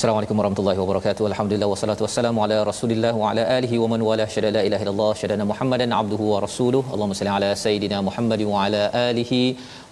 Assalamualaikum 0.00 0.38
warahmatullahi 0.40 0.78
wabarakatuh. 0.80 1.24
Alhamdulillah 1.30 1.66
wassalatu 1.70 2.02
wassalamu 2.04 2.40
ala 2.44 2.58
Rasulillah 2.68 3.10
wa 3.22 3.24
ala 3.30 3.42
alihi 3.56 3.80
wa 3.82 3.88
man 3.92 4.00
wala 4.06 4.24
syada 4.34 4.50
la 4.56 4.62
ilaha 4.68 4.82
illallah 4.84 5.08
syadana 5.22 5.44
Muhammadan 5.50 5.90
abduhu 5.98 6.24
wa 6.30 6.38
rasuluh. 6.44 6.80
Allahumma 6.92 7.16
salli 7.18 7.32
ala 7.38 7.50
sayidina 7.62 7.98
Muhammad 8.06 8.42
wa 8.52 8.62
ala 8.66 8.80
alihi 9.08 9.40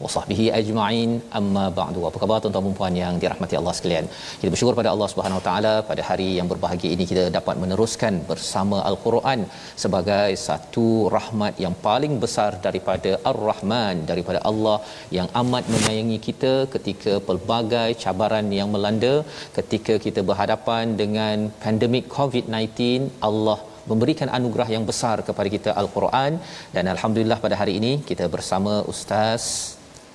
wa 0.03 0.11
sahbihi 0.15 0.47
ajma'in. 0.61 1.11
Amma 1.41 1.65
ba'du. 1.81 2.00
Apa 2.11 2.20
khabar 2.23 2.39
tuan-tuan 2.45 2.65
dan 2.69 2.77
puan 2.78 2.95
yang 3.00 3.17
dirahmati 3.25 3.59
Allah 3.61 3.75
sekalian? 3.78 4.06
Kita 4.39 4.53
bersyukur 4.55 4.75
pada 4.81 4.91
Allah 4.95 5.09
Subhanahu 5.12 5.41
wa 5.41 5.45
taala 5.48 5.75
pada 5.91 6.05
hari 6.11 6.31
yang 6.39 6.48
berbahagia 6.53 6.91
ini 6.97 7.06
kita 7.12 7.25
dapat 7.37 7.61
meneruskan 7.65 8.22
bersama 8.31 8.78
Al-Quran 8.93 9.43
sebagai 9.84 10.31
satu 10.47 10.87
rahmat 11.17 11.61
yang 11.67 11.77
paling 11.89 12.17
besar 12.25 12.50
daripada 12.69 13.12
Ar-Rahman 13.33 14.09
daripada 14.12 14.43
Allah 14.53 14.78
yang 15.19 15.28
amat 15.43 15.67
menyayangi 15.75 16.19
kita 16.31 16.55
ketika 16.77 17.15
pelbagai 17.28 17.89
cabaran 18.06 18.48
yang 18.61 18.72
melanda 18.77 19.15
ketika 19.61 19.95
kita 20.07 20.21
berhadapan 20.31 20.85
dengan 21.03 21.37
pandemik 21.65 22.05
COVID-19 22.17 23.11
Allah 23.29 23.59
memberikan 23.91 24.28
anugerah 24.39 24.69
yang 24.77 24.84
besar 24.91 25.17
kepada 25.31 25.49
kita 25.56 25.71
Al-Quran 25.83 26.33
dan 26.77 26.84
alhamdulillah 26.95 27.41
pada 27.47 27.56
hari 27.62 27.75
ini 27.81 27.93
kita 28.11 28.25
bersama 28.37 28.75
Ustaz 28.93 29.45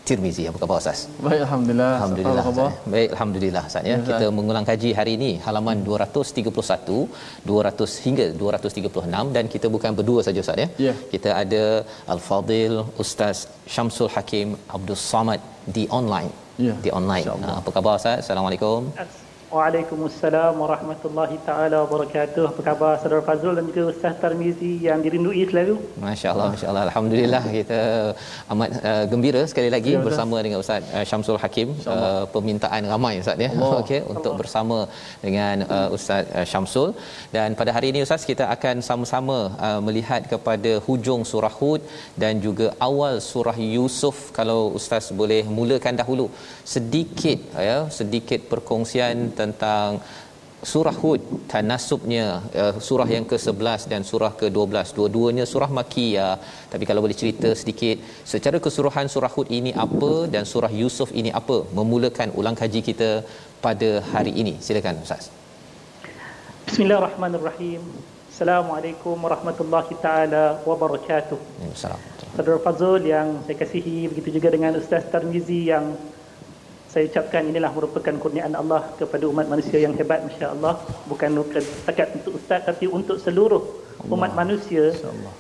Tirmizi. 0.08 0.44
Apa 0.50 0.58
khabar 0.62 0.78
Ustaz? 0.82 1.00
Baik 1.26 1.42
Alhamdulillah 1.46 1.92
Alhamdulillah. 1.98 2.46
Apa. 2.52 2.66
Baik, 2.94 3.10
alhamdulillah 3.14 3.64
Ustaz 3.70 3.86
ya. 3.90 3.94
Ya. 3.94 3.98
Kita 4.10 4.26
mengulang 4.38 4.66
kaji 4.70 4.90
hari 5.00 5.14
ini 5.20 5.32
halaman 5.46 5.78
231, 5.88 6.98
200 7.52 7.96
hingga 8.06 8.26
236 8.42 9.36
dan 9.38 9.46
kita 9.56 9.70
bukan 9.76 9.92
berdua 10.00 10.22
saja 10.28 10.44
Ustaz 10.46 10.64
ya. 10.64 10.68
Ya. 10.88 10.94
Kita 11.14 11.32
ada 11.44 11.64
Al-Fadil 12.16 12.78
Ustaz 13.06 13.48
Syamsul 13.76 14.12
Hakim 14.16 14.50
Abdul 14.78 15.02
Samad 15.10 15.42
di 15.78 15.86
online. 16.00 16.32
Ya, 16.68 16.74
Di 16.86 16.90
online. 17.00 17.28
apa 17.60 17.70
khabar 17.76 17.94
Ustaz? 18.02 18.18
Assalamualaikum. 18.26 18.82
Waalaikumsalam 19.56 20.54
warahmatullahi 20.62 21.36
taala 21.48 21.78
wabarakatuh. 21.84 22.44
Apa 22.52 22.62
khabar 22.68 22.92
Saudara 23.02 23.22
Fazrul 23.28 23.54
dan 23.58 23.66
juga 23.70 23.82
Ustaz 23.92 24.16
Tarmizi 24.22 24.72
yang 24.86 25.00
dirindui 25.06 25.44
selalu? 25.50 25.76
Masya-Allah, 26.04 26.48
masya-Allah. 26.54 26.84
Alhamdulillah 26.88 27.42
kita 27.58 27.80
amat 28.54 28.70
uh, 28.92 29.04
gembira 29.12 29.42
sekali 29.52 29.70
lagi 29.76 29.94
Ya, 29.94 30.02
bersama 30.08 30.38
dengan 30.46 30.58
Ustaz 30.64 30.82
uh, 30.96 31.06
Syamsul 31.10 31.38
Hakim. 31.44 31.70
Uh, 31.86 32.24
permintaan 32.34 32.84
ramai 32.94 33.14
Ustaz 33.24 33.38
ya. 33.46 33.50
Okey, 33.82 34.00
untuk 34.14 34.34
bersama 34.42 34.78
dengan 35.26 35.56
uh, 35.76 35.90
Ustaz 35.98 36.26
uh, 36.40 36.46
Syamsul 36.54 36.90
dan 37.36 37.54
pada 37.60 37.72
hari 37.78 37.94
ini 37.94 38.02
Ustaz 38.08 38.26
kita 38.32 38.48
akan 38.56 38.82
sama-sama 38.90 39.38
uh, 39.68 39.80
melihat 39.90 40.24
kepada 40.34 40.74
hujung 40.88 41.22
surah 41.34 41.54
Hud 41.60 41.82
dan 42.24 42.42
juga 42.48 42.70
awal 42.90 43.22
surah 43.30 43.58
Yusuf 43.76 44.18
kalau 44.40 44.60
Ustaz 44.82 45.14
boleh 45.22 45.42
mulakan 45.60 46.02
dahulu 46.02 46.28
sedikit 46.76 47.40
ya, 47.70 47.78
sedikit 48.00 48.42
perkongsian 48.56 49.16
tentang 49.44 50.02
Surah 50.72 50.96
Hud 51.02 51.22
tanasubnya 51.52 52.26
uh, 52.62 52.74
surah 52.88 53.08
yang 53.16 53.26
ke-11 53.32 53.82
dan 53.92 54.02
surah 54.10 54.32
ke-12 54.42 54.96
dua-duanya 54.98 55.44
surah 55.54 55.68
Makkiyah. 55.78 56.36
Tapi 56.72 56.84
kalau 56.90 57.04
boleh 57.04 57.18
cerita 57.22 57.50
sedikit 57.62 58.00
secara 58.34 58.64
keseluruhan 58.64 59.12
surah 59.14 59.32
Hud 59.36 59.52
ini 59.58 59.76
apa 59.86 60.12
dan 60.34 60.48
surah 60.52 60.72
Yusuf 60.82 61.12
ini 61.12 61.36
apa 61.40 61.58
memulakan 61.80 62.32
ulang 62.40 62.56
kaji 62.62 62.80
kita 62.90 63.10
pada 63.66 63.90
hari 64.14 64.32
ini? 64.42 64.56
Silakan 64.68 65.04
ustaz. 65.04 65.28
Bismillahirrahmanirrahim. 66.72 67.84
Assalamualaikum 68.32 69.20
warahmatullahi 69.20 70.00
taala 70.06 70.64
wabarakatuh. 70.70 71.40
Assalamualaikum 71.76 72.32
Saudara 72.40 72.60
Fazrul 72.66 73.04
yang 73.06 73.28
saya 73.46 73.58
kasihi 73.60 73.98
begitu 74.10 74.30
juga 74.40 74.50
dengan 74.56 74.74
Ustaz 74.80 75.04
Tarmizi 75.12 75.70
yang 75.70 75.86
saya 76.94 77.10
ucapkan 77.10 77.42
inilah 77.50 77.74
merupakan 77.74 78.14
kurniaan 78.22 78.54
Allah 78.54 78.86
kepada 79.02 79.26
umat 79.26 79.50
manusia 79.50 79.82
yang 79.82 79.98
hebat 79.98 80.22
masya-Allah. 80.30 80.78
Bukan 81.10 81.42
bukan 81.42 81.64
setakat 81.66 82.14
untuk 82.22 82.38
ustaz 82.38 82.62
tapi 82.70 82.86
untuk 82.86 83.18
seluruh 83.18 83.66
umat 84.14 84.38
manusia 84.38 84.94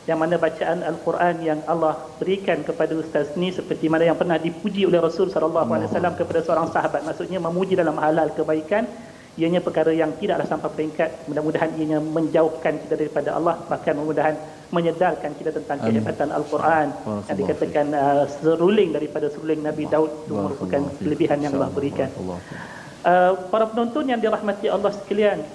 yang 0.09 0.18
mana 0.18 0.41
bacaan 0.41 0.81
al-Quran 0.81 1.36
yang 1.46 1.59
Allah 1.69 1.94
berikan 2.18 2.66
kepada 2.66 2.97
ustaz 2.97 3.38
ni 3.38 3.53
seperti 3.53 3.86
mana 3.86 4.09
yang 4.09 4.18
pernah 4.18 4.41
dipuji 4.41 4.90
oleh 4.90 4.97
Rasul 4.97 5.30
sallallahu 5.30 5.69
alaihi 5.69 5.94
wasallam 5.94 6.18
kepada 6.18 6.41
seorang 6.41 6.68
sahabat. 6.74 7.06
Maksudnya 7.06 7.38
memuji 7.38 7.78
dalam 7.78 8.02
halal 8.02 8.34
kebaikan 8.34 8.90
ianya 9.38 9.62
perkara 9.62 9.94
yang 9.94 10.09
tidaklah 10.18 10.50
sampai 10.50 10.74
peringkat. 10.74 11.30
Mudah-mudahan 11.30 11.70
ianya 11.78 12.02
menjauhkan 12.02 12.81
kita 12.81 12.97
daripada 12.97 13.38
Allah. 13.38 13.62
Bahkan 13.70 13.94
mudah-mudahan 13.94 14.35
menyedarkan 14.73 15.38
kita 15.38 15.53
tentang 15.53 15.78
kehebatan 15.85 16.34
al-Quran 16.34 16.89
yang 17.29 17.38
dikatakan 17.38 17.85
uh, 17.94 18.25
seruling 18.41 18.89
daripada 18.89 19.29
seruling 19.29 19.61
Nabi 19.61 19.85
Daud 19.85 20.09
itu 20.25 20.34
merupakan 20.34 20.81
kelebihan 20.97 21.39
yang 21.45 21.53
Allah 21.61 21.69
berikan. 21.69 22.09
Uh, 23.06 23.38
para 23.53 23.69
penonton 23.69 24.09
yang 24.09 24.17
dirahmati 24.17 24.73
Allah 24.73 24.89
sekalian, 24.89 25.45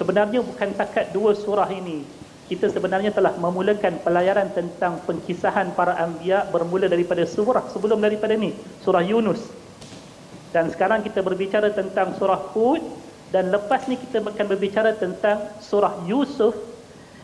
sebenarnya 0.00 0.40
bukan 0.40 0.72
takat 0.72 1.12
dua 1.12 1.36
surah 1.36 1.68
ini. 1.68 2.02
Kita 2.48 2.68
sebenarnya 2.72 3.12
telah 3.12 3.36
memulakan 3.36 4.00
pelayaran 4.00 4.48
tentang 4.52 5.00
pengkisahan 5.04 5.72
para 5.76 5.96
anbiya 6.00 6.48
bermula 6.48 6.88
daripada 6.88 7.28
surah 7.28 7.64
sebelum 7.70 8.00
daripada 8.00 8.34
ni, 8.36 8.56
surah 8.84 9.04
Yunus. 9.04 9.40
Dan 10.52 10.68
sekarang 10.68 11.00
kita 11.00 11.24
berbicara 11.24 11.72
tentang 11.72 12.12
surah 12.20 12.52
Hud 12.52 12.84
dan 13.32 13.48
lepas 13.48 13.88
ni 13.88 13.96
kita 13.96 14.20
akan 14.20 14.46
berbicara 14.52 14.92
tentang 14.92 15.48
surah 15.64 16.04
Yusuf 16.04 16.52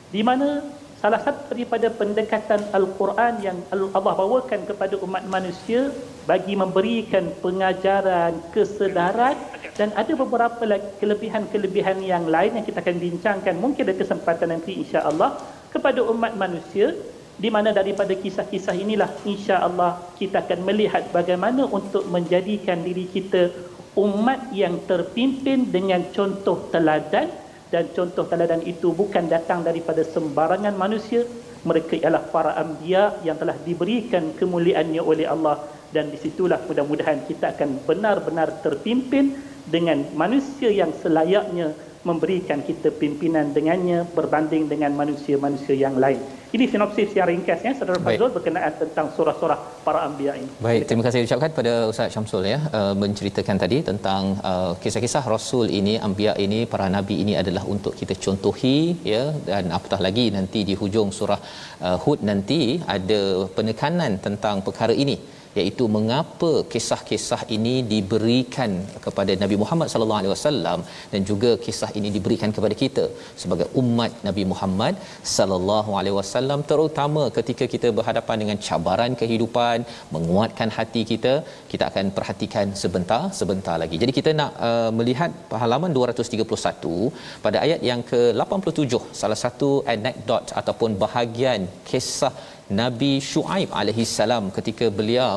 di 0.08 0.24
mana 0.24 0.64
salah 0.98 1.22
satu 1.22 1.54
daripada 1.54 1.86
pendekatan 1.94 2.58
Al-Quran 2.74 3.34
yang 3.38 3.58
Allah 3.70 4.14
bawakan 4.18 4.66
kepada 4.66 4.98
umat 4.98 5.22
manusia 5.30 5.94
bagi 6.26 6.58
memberikan 6.58 7.30
pengajaran, 7.38 8.34
kesedaran 8.50 9.38
dan 9.78 9.94
ada 9.94 10.12
beberapa 10.18 10.58
kelebihan-kelebihan 10.98 12.02
yang 12.02 12.26
lain 12.26 12.58
yang 12.58 12.66
kita 12.66 12.82
akan 12.82 12.98
bincangkan. 12.98 13.54
Mungkin 13.62 13.86
ada 13.86 13.94
kesempatan 13.94 14.50
nanti 14.50 14.74
insya-Allah 14.82 15.38
kepada 15.70 16.02
umat 16.02 16.34
manusia 16.34 16.98
di 17.38 17.48
mana 17.54 17.70
daripada 17.70 18.10
kisah-kisah 18.18 18.74
inilah 18.74 19.06
insya-Allah 19.22 20.02
kita 20.18 20.42
akan 20.42 20.66
melihat 20.66 21.06
bagaimana 21.14 21.70
untuk 21.70 22.10
menjadikan 22.10 22.82
diri 22.82 23.06
kita 23.06 23.54
umat 23.94 24.50
yang 24.50 24.82
terpimpin 24.90 25.70
dengan 25.70 26.02
contoh 26.10 26.66
teladan 26.74 27.30
dan 27.68 27.92
contoh 27.92 28.24
teladan 28.28 28.64
itu 28.64 28.92
bukan 28.96 29.28
datang 29.28 29.60
daripada 29.60 30.00
sembarangan 30.00 30.72
manusia 30.72 31.24
mereka 31.66 31.98
ialah 31.98 32.30
para 32.32 32.56
anbiya 32.56 33.20
yang 33.26 33.36
telah 33.36 33.58
diberikan 33.60 34.32
kemuliaannya 34.38 35.02
oleh 35.02 35.26
Allah 35.28 35.68
dan 35.92 36.12
disitulah 36.12 36.60
mudah-mudahan 36.64 37.24
kita 37.28 37.56
akan 37.56 37.82
benar-benar 37.84 38.60
terpimpin 38.64 39.36
dengan 39.68 40.08
manusia 40.16 40.72
yang 40.72 40.94
selayaknya 40.96 41.76
memberikan 42.06 42.64
kita 42.64 42.94
pimpinan 42.94 43.52
dengannya 43.52 44.06
berbanding 44.16 44.70
dengan 44.70 44.94
manusia-manusia 44.96 45.76
yang 45.76 45.98
lain. 45.98 46.20
Ini 46.56 46.64
sinopsis 46.72 47.10
yang 47.16 47.28
ringkas 47.30 47.60
ya 47.66 47.72
Saudara. 47.78 48.00
Fazrul 48.04 48.30
berkenaan 48.36 48.72
tentang 48.82 49.06
surah-surah 49.16 49.58
para 49.86 50.00
anbiya 50.08 50.32
ini. 50.40 50.48
Baik, 50.66 50.82
terima 50.88 51.02
kasih 51.06 51.20
ucapkan 51.28 51.50
pada 51.58 51.72
Ustaz 51.92 52.14
Syamsul 52.14 52.44
ya 52.52 52.58
uh, 52.78 52.94
menceritakan 53.02 53.56
tadi 53.62 53.78
tentang 53.88 54.22
uh, 54.50 54.72
kisah-kisah 54.82 55.24
rasul 55.34 55.66
ini, 55.80 55.94
anbiya 56.06 56.32
ini, 56.44 56.60
para 56.72 56.86
nabi 56.96 57.16
ini 57.24 57.34
adalah 57.42 57.64
untuk 57.74 57.92
kita 58.00 58.16
contohi 58.24 58.78
ya 59.12 59.24
dan 59.48 59.68
apatah 59.78 60.00
lagi 60.06 60.26
nanti 60.36 60.62
di 60.68 60.76
hujung 60.80 61.10
surah 61.18 61.40
uh, 61.86 61.98
Hud 62.04 62.24
nanti 62.30 62.60
ada 62.96 63.20
penekanan 63.56 64.16
tentang 64.26 64.64
perkara 64.68 64.96
ini 65.04 65.16
iaitu 65.58 65.84
mengapa 65.96 66.50
kisah-kisah 66.72 67.40
ini 67.56 67.74
diberikan 67.92 68.70
kepada 69.06 69.32
Nabi 69.42 69.56
Muhammad 69.62 69.88
sallallahu 69.92 70.20
alaihi 70.20 70.34
wasallam 70.34 70.78
dan 71.12 71.20
juga 71.30 71.50
kisah 71.66 71.90
ini 71.98 72.08
diberikan 72.16 72.52
kepada 72.56 72.76
kita 72.82 73.04
sebagai 73.42 73.68
umat 73.82 74.12
Nabi 74.28 74.44
Muhammad 74.52 74.94
sallallahu 75.36 75.92
alaihi 76.00 76.16
wasallam 76.20 76.62
terutama 76.72 77.24
ketika 77.38 77.66
kita 77.74 77.90
berhadapan 77.98 78.38
dengan 78.44 78.58
cabaran 78.68 79.14
kehidupan 79.22 79.78
menguatkan 80.16 80.70
hati 80.78 81.02
kita 81.12 81.34
kita 81.72 81.84
akan 81.90 82.06
perhatikan 82.18 82.66
sebentar 82.82 83.22
sebentar 83.40 83.76
lagi. 83.82 83.96
Jadi 84.02 84.12
kita 84.18 84.30
nak 84.40 84.52
uh, 84.68 84.90
melihat 84.98 85.30
halaman 85.62 85.92
231 85.98 87.42
pada 87.46 87.58
ayat 87.64 87.80
yang 87.90 88.00
ke-87 88.10 88.92
salah 89.20 89.38
satu 89.44 89.70
anekdot 89.94 90.46
ataupun 90.60 90.90
bahagian 91.04 91.60
kisah 91.90 92.32
Nabi 92.80 93.10
Shu'aib 93.30 93.70
alaihi 93.80 94.04
salam 94.18 94.44
ketika 94.56 94.86
beliau 94.98 95.36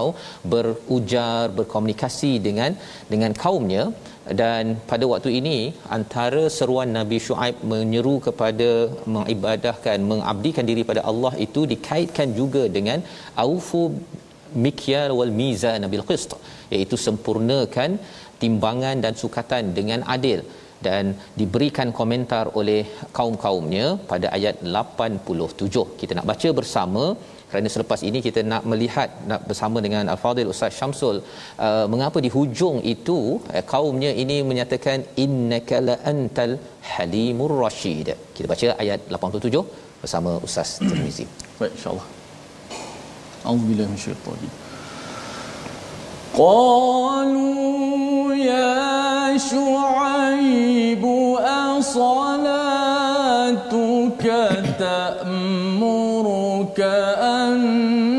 berujar 0.53 1.49
berkomunikasi 1.57 2.31
dengan 2.47 2.73
dengan 3.13 3.33
kaumnya. 3.43 3.83
Dan 4.39 4.77
pada 4.89 5.05
waktu 5.11 5.29
ini 5.39 5.57
antara 5.97 6.43
seruan 6.57 6.89
Nabi 6.97 7.17
Shu'aib 7.27 7.55
menyeru 7.71 8.15
kepada 8.27 8.69
mengibadahkan 9.15 9.97
mengabdikan 10.11 10.65
diri 10.69 10.83
pada 10.89 11.01
Allah 11.11 11.33
itu 11.45 11.63
dikaitkan 11.73 12.29
juga 12.39 12.63
dengan 12.77 13.01
aufu 13.45 13.83
mikyal 14.65 15.11
wal 15.19 15.33
mizan 15.41 15.83
bil 15.93 16.05
qist 16.09 16.33
iaitu 16.75 16.95
sempurnakan 17.05 17.91
timbangan 18.41 18.97
dan 19.05 19.13
sukatan 19.23 19.73
dengan 19.77 20.01
adil 20.15 20.41
dan 20.87 21.03
diberikan 21.39 21.89
komentar 21.99 22.45
oleh 22.59 22.81
kaum-kaumnya 23.17 23.85
pada 24.11 24.27
ayat 24.37 24.55
87. 24.77 25.99
Kita 26.01 26.11
nak 26.17 26.27
baca 26.31 26.49
bersama 26.59 27.03
kerana 27.51 27.67
selepas 27.73 27.99
ini 28.09 28.19
kita 28.27 28.41
nak 28.51 28.63
melihat 28.71 29.09
nak 29.29 29.41
bersama 29.49 29.77
dengan 29.85 30.05
Al-Fadhil 30.13 30.51
Ustaz 30.53 30.77
Syamsul 30.79 31.17
uh, 31.65 31.85
mengapa 31.93 32.17
di 32.25 32.29
hujung 32.35 32.77
itu 32.93 33.19
uh, 33.55 33.63
kaumnya 33.73 34.11
ini 34.23 34.37
menyatakan 34.51 35.03
innaka 35.25 35.79
antal 36.13 36.53
halimur 36.93 37.53
rasyid. 37.65 38.09
Kita 38.37 38.47
baca 38.53 38.67
ayat 38.85 38.99
87 39.19 39.63
bersama 40.03 40.33
Ustaz 40.47 40.71
Tirmizi. 40.87 41.27
Baik, 41.59 41.71
insyaAllah. 41.77 42.07
A'udzubillah 43.47 43.87
minasyaitanir 43.91 44.60
قالوا 46.37 48.33
يا 48.33 49.37
شعيب 49.37 51.05
أصلاتك 52.59 53.81
تأمرك 54.79 56.29
أن 57.19 58.10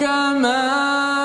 كما 0.00 1.15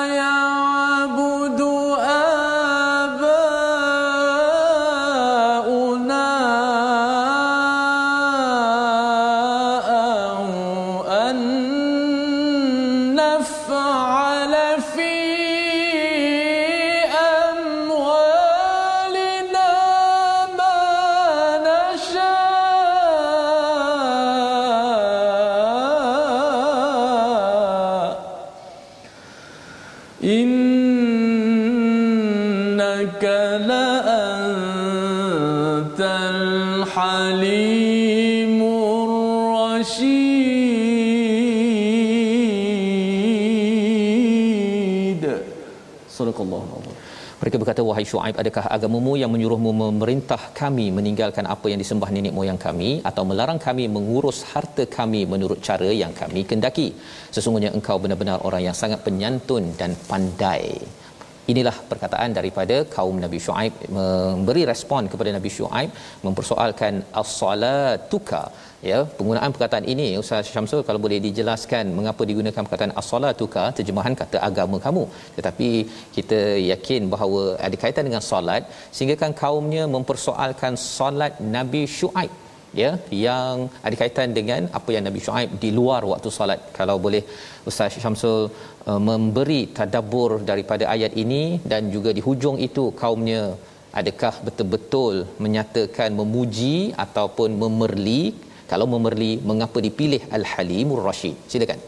berkata, 47.62 47.82
wahai 47.88 48.04
Shu'aib, 48.10 48.36
adakah 48.42 48.64
agamamu 48.76 49.12
yang 49.22 49.30
menyuruhmu 49.34 49.70
memerintah 49.82 50.40
kami 50.60 50.86
meninggalkan 50.98 51.46
apa 51.54 51.66
yang 51.72 51.80
disembah 51.82 52.10
nenek 52.14 52.34
moyang 52.38 52.60
kami 52.66 52.90
atau 53.10 53.22
melarang 53.30 53.60
kami 53.66 53.84
mengurus 53.96 54.40
harta 54.52 54.84
kami 54.98 55.22
menurut 55.32 55.60
cara 55.68 55.90
yang 56.02 56.14
kami 56.22 56.42
kendaki? 56.50 56.88
Sesungguhnya 57.36 57.70
engkau 57.78 57.96
benar-benar 58.02 58.38
orang 58.48 58.64
yang 58.68 58.76
sangat 58.82 59.00
penyantun 59.06 59.74
dan 59.80 59.94
pandai. 60.10 60.64
Inilah 61.50 61.74
perkataan 61.90 62.30
daripada 62.38 62.76
kaum 62.96 63.16
Nabi 63.22 63.38
Shu'aib 63.44 63.72
memberi 63.96 64.62
respon 64.70 65.08
kepada 65.12 65.30
Nabi 65.36 65.50
Shu'aib 65.56 65.90
mempersoalkan 66.26 67.02
as-salatuka. 67.20 68.42
Ya 68.90 68.98
penggunaan 69.16 69.50
perkataan 69.54 69.86
ini 69.92 70.06
Ustaz 70.20 70.50
Syamsul 70.52 70.80
kalau 70.86 71.00
boleh 71.04 71.18
dijelaskan 71.26 71.90
mengapa 71.98 72.22
digunakan 72.30 72.62
perkataan 72.66 72.94
as-salatuka 73.00 73.64
terjemahan 73.78 74.14
kata 74.20 74.38
agama 74.48 74.78
kamu. 74.86 75.04
Tetapi 75.38 75.68
kita 76.16 76.40
yakin 76.72 77.10
bahawa 77.14 77.42
ada 77.66 77.76
kaitan 77.84 78.06
dengan 78.10 78.22
solat 78.30 78.62
sehingga 78.94 79.18
kan 79.24 79.34
kaumnya 79.42 79.84
mempersoalkan 79.96 80.74
solat 80.96 81.42
Nabi 81.56 81.82
Shu'aib 81.98 82.41
ya 82.80 82.90
yang 83.24 83.54
ada 83.86 83.96
kaitan 84.00 84.30
dengan 84.38 84.62
apa 84.78 84.90
yang 84.94 85.04
Nabi 85.08 85.20
Shu'aib 85.24 85.50
di 85.64 85.70
luar 85.78 86.02
waktu 86.12 86.30
solat. 86.38 86.60
Kalau 86.78 86.96
boleh 87.06 87.22
Ustaz 87.70 87.98
Syamsul 88.04 88.40
uh, 88.90 89.00
memberi 89.08 89.60
tadabbur 89.78 90.30
daripada 90.50 90.86
ayat 90.94 91.14
ini 91.24 91.42
dan 91.72 91.92
juga 91.94 92.12
di 92.18 92.24
hujung 92.28 92.58
itu 92.68 92.84
kaumnya 93.02 93.42
adakah 94.00 94.34
betul-betul 94.46 95.14
menyatakan 95.44 96.10
memuji 96.20 96.76
ataupun 97.06 97.50
memerli? 97.64 98.22
Kalau 98.70 98.86
memerli 98.92 99.32
mengapa 99.50 99.78
dipilih 99.86 100.22
al-halimur 100.36 101.00
rasyid 101.08 101.36
silakan 101.52 101.80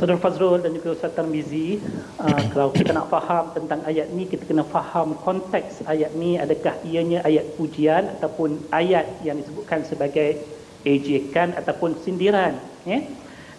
Saudara 0.00 0.16
Fazrul 0.16 0.64
dan 0.64 0.72
juga 0.72 0.96
Ustaz 0.96 1.12
Tarmizi, 1.12 1.76
uh, 2.16 2.42
kalau 2.56 2.72
kita 2.72 2.96
nak 2.96 3.12
faham 3.12 3.52
tentang 3.52 3.84
ayat 3.84 4.08
ni, 4.16 4.24
kita 4.24 4.48
kena 4.48 4.64
faham 4.64 5.12
konteks 5.12 5.84
ayat 5.84 6.16
ni 6.16 6.40
adakah 6.40 6.72
ianya 6.88 7.20
ayat 7.20 7.44
pujian 7.60 8.08
ataupun 8.16 8.64
ayat 8.72 9.04
yang 9.28 9.36
disebutkan 9.36 9.84
sebagai 9.84 10.40
ejekan 10.88 11.52
ataupun 11.52 12.00
sindiran. 12.00 12.56
Ya? 12.88 13.04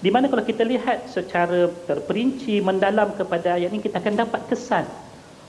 Di 0.02 0.10
mana 0.10 0.34
kalau 0.34 0.42
kita 0.42 0.66
lihat 0.66 1.14
secara 1.14 1.70
terperinci 1.86 2.58
mendalam 2.58 3.14
kepada 3.14 3.62
ayat 3.62 3.70
ni, 3.70 3.78
kita 3.78 4.02
akan 4.02 4.26
dapat 4.26 4.42
kesan 4.50 4.90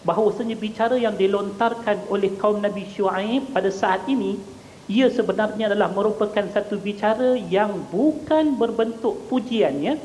bahawasanya 0.05 0.61
bicara 0.61 1.01
yang 1.01 1.17
dilontarkan 1.17 2.05
oleh 2.13 2.37
kaum 2.37 2.61
Nabi 2.61 2.85
Shu'aib 2.93 3.49
pada 3.57 3.73
saat 3.73 4.05
ini 4.13 4.37
ia 4.93 5.09
sebenarnya 5.09 5.73
adalah 5.73 5.89
merupakan 5.89 6.45
satu 6.53 6.77
bicara 6.77 7.39
yang 7.39 7.81
bukan 7.89 8.61
berbentuk 8.61 9.17
pujian 9.33 9.81
ya 9.81 9.97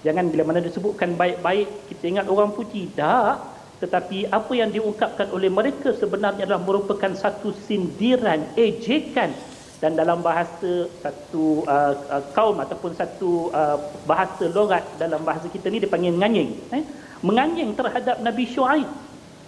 Jangan 0.00 0.32
bila 0.32 0.48
mana 0.48 0.64
disebutkan 0.64 1.12
baik-baik 1.14 1.92
kita 1.92 2.04
ingat 2.08 2.26
orang 2.28 2.56
puji. 2.56 2.88
Tak. 2.96 3.60
Tetapi 3.80 4.28
apa 4.28 4.52
yang 4.52 4.68
diungkapkan 4.68 5.32
oleh 5.32 5.48
mereka 5.48 5.96
sebenarnya 5.96 6.44
adalah 6.44 6.60
merupakan 6.60 7.12
satu 7.16 7.52
sindiran, 7.64 8.52
ejekan 8.52 9.32
dan 9.80 9.96
dalam 9.96 10.20
bahasa 10.20 10.84
satu 11.00 11.64
uh, 11.64 11.94
uh, 12.12 12.22
kaum 12.36 12.60
ataupun 12.60 12.92
satu 12.92 13.48
uh, 13.48 13.80
bahasa 14.04 14.44
logat 14.52 14.84
dalam 15.00 15.24
bahasa 15.24 15.48
kita 15.48 15.72
ni 15.72 15.80
dipanggil 15.80 16.12
nganying. 16.12 16.52
Eh? 16.76 16.84
Menganying 17.24 17.72
terhadap 17.72 18.20
Nabi 18.20 18.44
Shu'aib. 18.44 18.88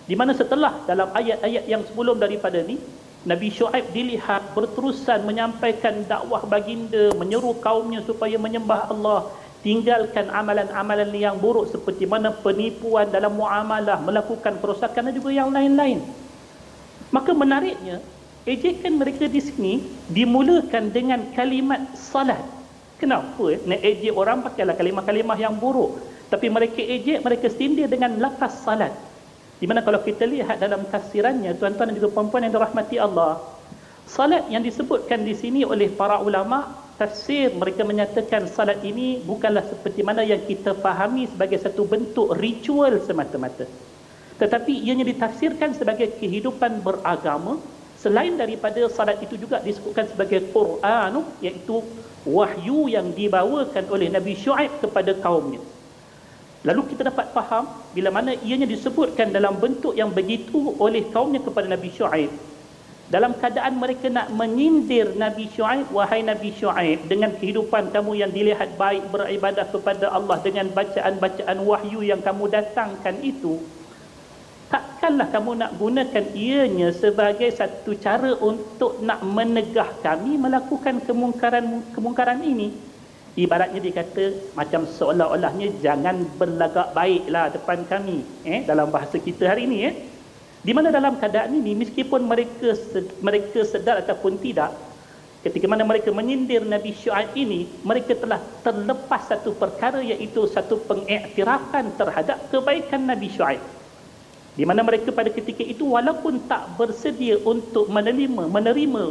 Di 0.09 0.17
mana 0.17 0.33
setelah 0.33 0.81
dalam 0.89 1.13
ayat-ayat 1.13 1.69
yang 1.69 1.85
sebelum 1.85 2.17
daripada 2.17 2.65
ni 2.65 2.81
Nabi 3.29 3.53
Shu'aib 3.53 3.93
dilihat 3.93 4.57
berterusan 4.57 5.29
menyampaikan 5.29 6.09
dakwah 6.09 6.43
baginda, 6.49 7.13
menyeru 7.21 7.53
kaumnya 7.61 8.01
supaya 8.03 8.35
menyembah 8.41 8.89
Allah, 8.89 9.29
tinggalkan 9.63 10.27
amalan-amalan 10.29 11.15
yang 11.15 11.39
buruk 11.39 11.71
seperti 11.71 12.05
mana 12.05 12.35
penipuan 12.35 13.09
dalam 13.09 13.39
muamalah, 13.39 14.03
melakukan 14.03 14.59
perosakan 14.59 15.09
dan 15.09 15.15
juga 15.15 15.31
yang 15.31 15.55
lain-lain. 15.55 16.03
Maka 17.15 17.31
menariknya, 17.31 18.03
ejekan 18.43 18.99
mereka 18.99 19.31
di 19.31 19.39
sini 19.39 19.73
dimulakan 20.11 20.91
dengan 20.91 21.31
kalimat 21.33 21.95
salat. 21.95 22.43
Kenapa? 22.99 23.59
Nak 23.67 23.81
ejek 23.83 24.15
orang 24.15 24.43
pakailah 24.43 24.75
kalimah-kalimah 24.75 25.39
yang 25.39 25.55
buruk. 25.55 25.99
Tapi 26.27 26.47
mereka 26.51 26.83
ejek, 26.83 27.23
mereka 27.23 27.47
sindir 27.51 27.87
dengan 27.87 28.19
lafaz 28.19 28.63
salat. 28.67 28.95
Di 29.63 29.71
mana 29.71 29.79
kalau 29.87 30.03
kita 30.03 30.27
lihat 30.27 30.59
dalam 30.59 30.83
tafsirannya, 30.91 31.55
tuan-tuan 31.55 31.95
dan 31.95 31.95
juga 31.95 32.11
puan-puan 32.11 32.43
yang 32.43 32.51
dirahmati 32.51 32.99
Allah, 32.99 33.39
salat 34.11 34.43
yang 34.51 34.59
disebutkan 34.59 35.23
di 35.23 35.39
sini 35.39 35.63
oleh 35.63 35.87
para 35.87 36.19
ulama, 36.19 36.82
tafsir 37.01 37.53
mereka 37.55 37.83
menyatakan 37.83 38.49
salat 38.49 38.81
ini 38.85 39.21
bukanlah 39.25 39.65
seperti 39.65 40.05
mana 40.05 40.23
yang 40.23 40.41
kita 40.45 40.77
fahami 40.77 41.29
sebagai 41.29 41.59
satu 41.61 41.89
bentuk 41.89 42.33
ritual 42.37 43.01
semata-mata. 43.03 43.65
Tetapi 44.37 44.73
ianya 44.83 45.07
ditafsirkan 45.07 45.77
sebagai 45.77 46.19
kehidupan 46.19 46.83
beragama. 46.83 47.61
Selain 48.03 48.35
daripada 48.35 48.83
salat 48.91 49.23
itu 49.23 49.39
juga 49.39 49.63
disebutkan 49.63 50.11
sebagai 50.11 50.51
Quran 50.51 51.23
iaitu 51.39 51.87
wahyu 52.27 52.91
yang 52.91 53.15
dibawakan 53.15 53.87
oleh 53.87 54.11
Nabi 54.11 54.35
Shu'aib 54.35 54.83
kepada 54.83 55.15
kaumnya. 55.23 55.63
Lalu 56.67 56.95
kita 56.95 57.07
dapat 57.07 57.31
faham 57.31 57.71
bila 57.95 58.11
mana 58.11 58.35
ianya 58.43 58.67
disebutkan 58.67 59.31
dalam 59.31 59.59
bentuk 59.59 59.95
yang 59.95 60.11
begitu 60.11 60.75
oleh 60.83 61.07
kaumnya 61.15 61.43
kepada 61.43 61.71
Nabi 61.71 61.95
Shu'aib 61.95 62.52
dalam 63.13 63.37
keadaan 63.37 63.77
mereka 63.77 64.09
nak 64.09 64.33
menyindir 64.33 65.13
Nabi 65.21 65.45
Shu'aib 65.53 65.93
wahai 65.93 66.25
Nabi 66.25 66.49
Shu'aib 66.57 67.13
dengan 67.13 67.37
kehidupan 67.37 67.93
kamu 67.93 68.25
yang 68.25 68.33
dilihat 68.33 68.81
baik 68.81 69.13
beribadah 69.13 69.69
kepada 69.69 70.09
Allah 70.09 70.41
dengan 70.41 70.73
bacaan-bacaan 70.73 71.61
wahyu 71.61 72.01
yang 72.01 72.25
kamu 72.25 72.49
datangkan 72.49 73.21
itu 73.21 73.61
takkanlah 74.73 75.29
kamu 75.29 75.61
nak 75.61 75.77
gunakan 75.77 76.25
ianya 76.33 76.89
sebagai 76.97 77.53
satu 77.53 77.93
cara 78.01 78.33
untuk 78.41 79.05
nak 79.05 79.21
menegah 79.21 79.93
kami 80.01 80.41
melakukan 80.41 81.05
kemungkaran 81.05 81.85
kemungkaran 81.93 82.41
ini. 82.41 82.73
Ibaratnya 83.33 83.81
dia 83.81 83.97
kata 83.97 84.55
macam 84.57 84.85
seolah-olahnya 84.89 85.81
jangan 85.85 86.25
berlagak 86.37 86.93
baiklah 86.97 87.49
depan 87.53 87.85
kami 87.89 88.25
eh 88.45 88.61
dalam 88.65 88.93
bahasa 88.93 89.17
kita 89.17 89.49
hari 89.49 89.65
ini 89.69 89.79
eh 89.89 89.95
di 90.63 90.71
mana 90.71 90.95
dalam 90.95 91.19
keadaan 91.19 91.59
ini 91.59 91.75
meskipun 91.75 92.23
mereka 92.23 92.79
mereka 93.19 93.67
sedar 93.67 93.99
ataupun 93.99 94.39
tidak 94.39 94.71
ketika 95.43 95.67
mana 95.67 95.83
mereka 95.83 96.15
menyindir 96.15 96.63
Nabi 96.63 96.95
Syuaib 96.95 97.35
ini 97.35 97.67
mereka 97.83 98.15
telah 98.15 98.39
terlepas 98.63 99.27
satu 99.27 99.51
perkara 99.59 99.99
iaitu 99.99 100.47
satu 100.47 100.79
pengiktirafan 100.87 101.91
terhadap 101.99 102.47
kebaikan 102.55 103.11
Nabi 103.11 103.27
Syuaib. 103.27 103.63
Di 104.55 104.63
mana 104.63 104.87
mereka 104.87 105.11
pada 105.11 105.33
ketika 105.35 105.67
itu 105.67 105.83
walaupun 105.83 106.47
tak 106.47 106.79
bersedia 106.79 107.43
untuk 107.43 107.91
menerima 107.91 108.47
menerima 108.47 109.05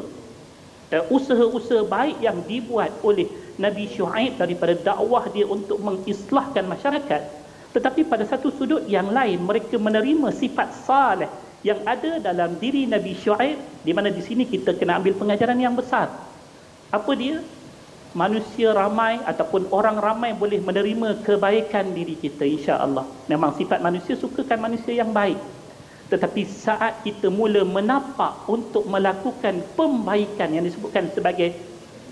uh, 0.95 1.03
usaha-usaha 1.11 1.83
baik 1.83 2.23
yang 2.23 2.39
dibuat 2.47 2.95
oleh 3.03 3.27
Nabi 3.59 3.91
Syuaib 3.91 4.39
daripada 4.39 4.71
dakwah 4.79 5.27
dia 5.35 5.43
untuk 5.43 5.83
mengislahkan 5.83 6.63
masyarakat 6.63 7.40
tetapi 7.71 8.03
pada 8.07 8.27
satu 8.27 8.51
sudut 8.51 8.83
yang 8.87 9.09
lain 9.09 9.39
mereka 9.41 9.79
menerima 9.79 10.31
sifat 10.35 10.69
saleh 10.83 11.31
yang 11.61 11.79
ada 11.85 12.17
dalam 12.19 12.57
diri 12.57 12.89
Nabi 12.89 13.15
Syuaib 13.15 13.59
di 13.85 13.91
mana 13.93 14.09
di 14.11 14.19
sini 14.19 14.43
kita 14.47 14.75
kena 14.75 14.97
ambil 14.99 15.15
pengajaran 15.15 15.59
yang 15.59 15.77
besar 15.77 16.09
apa 16.91 17.11
dia 17.15 17.39
manusia 18.11 18.75
ramai 18.75 19.23
ataupun 19.23 19.71
orang 19.71 19.95
ramai 19.95 20.35
boleh 20.35 20.59
menerima 20.59 21.23
kebaikan 21.23 21.95
diri 21.95 22.19
kita 22.19 22.43
insya-Allah. 22.43 23.07
Memang 23.31 23.55
sifat 23.55 23.79
manusia 23.79 24.19
sukakan 24.19 24.59
manusia 24.59 24.91
yang 24.91 25.15
baik. 25.15 25.39
Tetapi 26.11 26.43
saat 26.43 27.07
kita 27.07 27.31
mula 27.31 27.63
menapak 27.63 28.43
untuk 28.51 28.83
melakukan 28.83 29.63
pembaikan 29.79 30.51
yang 30.51 30.67
disebutkan 30.67 31.07
sebagai 31.15 31.55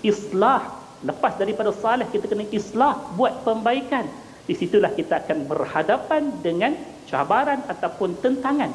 islah, 0.00 0.72
lepas 1.04 1.36
daripada 1.36 1.68
salah 1.76 2.08
kita 2.08 2.24
kena 2.24 2.48
islah 2.48 2.96
buat 3.12 3.44
pembaikan. 3.44 4.08
Di 4.44 4.54
situlah 4.56 4.92
kita 4.94 5.24
akan 5.24 5.46
berhadapan 5.46 6.22
dengan 6.44 6.72
cabaran 7.06 7.64
ataupun 7.66 8.18
tentangan. 8.22 8.72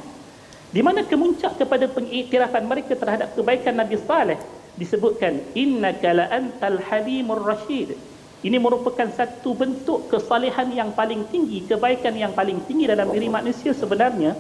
Di 0.69 0.83
mana 0.83 1.07
kemuncak 1.07 1.61
kepada 1.61 1.87
pengiktirafan 1.87 2.67
mereka 2.67 2.99
terhadap 2.99 3.31
kebaikan 3.37 3.79
Nabi 3.79 3.95
Saleh 4.01 4.39
disebutkan 4.75 5.55
innaka 5.55 6.11
la 6.11 6.25
antal 6.31 6.83
halimur 6.83 7.39
rasyid 7.47 7.95
ini 8.43 8.57
merupakan 8.59 9.07
satu 9.07 9.55
bentuk 9.55 10.11
kesalehan 10.11 10.69
yang 10.75 10.91
paling 10.91 11.23
tinggi 11.31 11.63
kebaikan 11.63 12.13
yang 12.13 12.35
paling 12.35 12.59
tinggi 12.67 12.85
dalam 12.85 13.07
diri 13.09 13.31
manusia 13.31 13.71
sebenarnya 13.71 14.35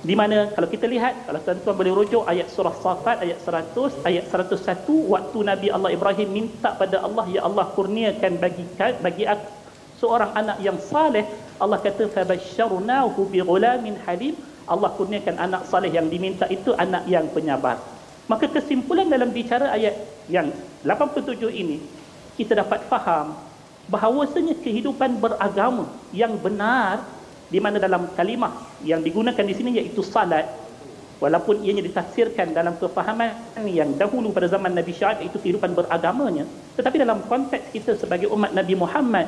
di 0.00 0.16
mana 0.16 0.48
kalau 0.56 0.64
kita 0.64 0.88
lihat 0.88 1.28
kalau 1.28 1.44
tuan-tuan 1.44 1.76
boleh 1.76 1.92
rujuk 1.92 2.24
ayat 2.24 2.48
surah 2.48 2.72
Safat 2.72 3.20
ayat 3.20 3.36
100 3.44 4.00
ayat 4.08 4.24
101 4.32 4.88
waktu 5.12 5.38
Nabi 5.44 5.68
Allah 5.68 5.90
Ibrahim 5.92 6.28
minta 6.32 6.72
pada 6.72 7.04
Allah 7.04 7.28
ya 7.28 7.44
Allah 7.44 7.68
kurniakan 7.76 8.40
bagi 8.40 8.64
bagi 9.04 9.28
aku 9.28 9.59
seorang 10.00 10.32
anak 10.32 10.58
yang 10.64 10.80
saleh 10.80 11.28
Allah 11.60 11.76
kata 11.76 12.08
fabasyarnahu 12.08 13.28
bighulamin 13.28 14.00
halim. 14.08 14.34
Allah 14.64 14.88
kurniakan 14.96 15.36
anak 15.36 15.68
saleh 15.68 15.92
yang 15.92 16.08
diminta 16.08 16.48
itu 16.48 16.72
anak 16.78 17.04
yang 17.04 17.28
penyabar. 17.30 17.76
Maka 18.30 18.48
kesimpulan 18.48 19.10
dalam 19.10 19.28
bicara 19.34 19.74
ayat 19.74 19.98
yang 20.30 20.48
87 20.86 21.36
ini 21.52 21.82
kita 22.38 22.56
dapat 22.56 22.86
faham 22.86 23.36
bahawasanya 23.90 24.56
kehidupan 24.62 25.18
beragama 25.18 25.90
yang 26.14 26.38
benar 26.38 27.02
di 27.50 27.58
mana 27.58 27.82
dalam 27.82 28.06
kalimah 28.14 28.54
yang 28.86 29.02
digunakan 29.02 29.42
di 29.42 29.54
sini 29.58 29.82
iaitu 29.82 30.06
salat 30.06 30.46
walaupun 31.18 31.66
ianya 31.66 31.82
ditafsirkan 31.82 32.54
dalam 32.54 32.78
kefahaman 32.78 33.34
yang 33.66 33.90
dahulu 33.98 34.30
pada 34.30 34.46
zaman 34.46 34.70
Nabi 34.70 34.94
Syuaib 34.94 35.26
iaitu 35.26 35.42
kehidupan 35.42 35.74
beragamanya 35.74 36.46
tetapi 36.78 37.02
dalam 37.02 37.26
konteks 37.26 37.74
kita 37.74 37.98
sebagai 37.98 38.30
umat 38.30 38.54
Nabi 38.54 38.78
Muhammad 38.78 39.26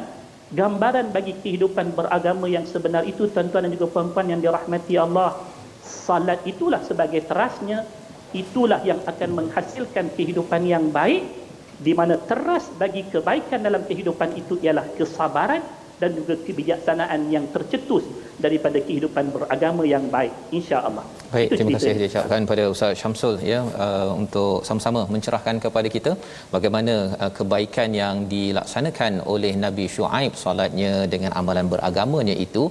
gambaran 0.53 1.11
bagi 1.17 1.33
kehidupan 1.41 1.97
beragama 1.97 2.47
yang 2.47 2.69
sebenar 2.69 3.09
itu 3.09 3.29
tuan-tuan 3.33 3.67
dan 3.67 3.73
juga 3.73 3.89
puan-puan 3.89 4.29
yang 4.29 4.41
dirahmati 4.45 5.01
Allah 5.01 5.41
salat 5.83 6.41
itulah 6.47 6.81
sebagai 6.87 7.27
terasnya. 7.27 7.85
Itulah 8.33 8.81
yang 8.81 9.05
akan 9.05 9.45
menghasilkan 9.45 10.17
kehidupan 10.17 10.65
yang 10.65 10.89
baik 10.89 11.21
di 11.77 11.93
mana 11.93 12.17
teras 12.17 12.73
bagi 12.81 13.05
kebaikan 13.13 13.61
dalam 13.61 13.85
kehidupan 13.85 14.41
itu 14.41 14.57
ialah 14.65 14.89
kesabaran 14.97 15.61
dan 16.03 16.11
juga 16.19 16.35
kebijaksanaan 16.47 17.21
yang 17.35 17.45
tercetus 17.55 18.05
daripada 18.45 18.79
kehidupan 18.87 19.25
beragama 19.35 19.83
yang 19.95 20.05
baik 20.15 20.35
insya-Allah. 20.59 21.05
Baik, 21.35 21.47
Itu 21.49 21.57
terima 21.59 21.71
kasih 21.77 21.95
diucapkan 22.01 22.43
pada 22.51 22.65
Ustaz 22.73 22.93
Syamsul 23.01 23.35
ya 23.53 23.61
uh, 23.85 24.11
untuk 24.23 24.55
sama-sama 24.69 25.01
mencerahkan 25.15 25.57
kepada 25.65 25.89
kita 25.97 26.13
bagaimana 26.55 26.95
uh, 27.23 27.33
kebaikan 27.39 27.91
yang 28.03 28.17
dilaksanakan 28.35 29.23
oleh 29.35 29.53
Nabi 29.65 29.87
Shu'aib 29.95 30.35
solatnya 30.43 30.93
dengan 31.15 31.33
amalan 31.41 31.69
beragamanya 31.75 32.37
itu 32.47 32.65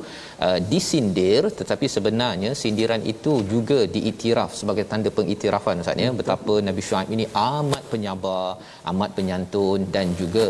uh, 0.47 0.59
disindir 0.71 1.41
tetapi 1.59 1.85
sebenarnya 1.95 2.51
sindiran 2.61 3.01
itu 3.13 3.33
juga 3.53 3.79
diiktiraf 3.95 4.51
sebagai 4.59 4.85
tanda 4.91 5.09
pengiktirafan 5.17 5.83
Ustaz 5.83 6.03
ya. 6.05 6.09
Betapa 6.21 6.53
Nabi 6.67 6.81
Shu'aib 6.87 7.11
ini 7.17 7.25
amat 7.57 7.83
penyabar, 7.91 8.47
amat 8.91 9.11
penyantun 9.17 9.79
dan 9.95 10.07
juga 10.21 10.45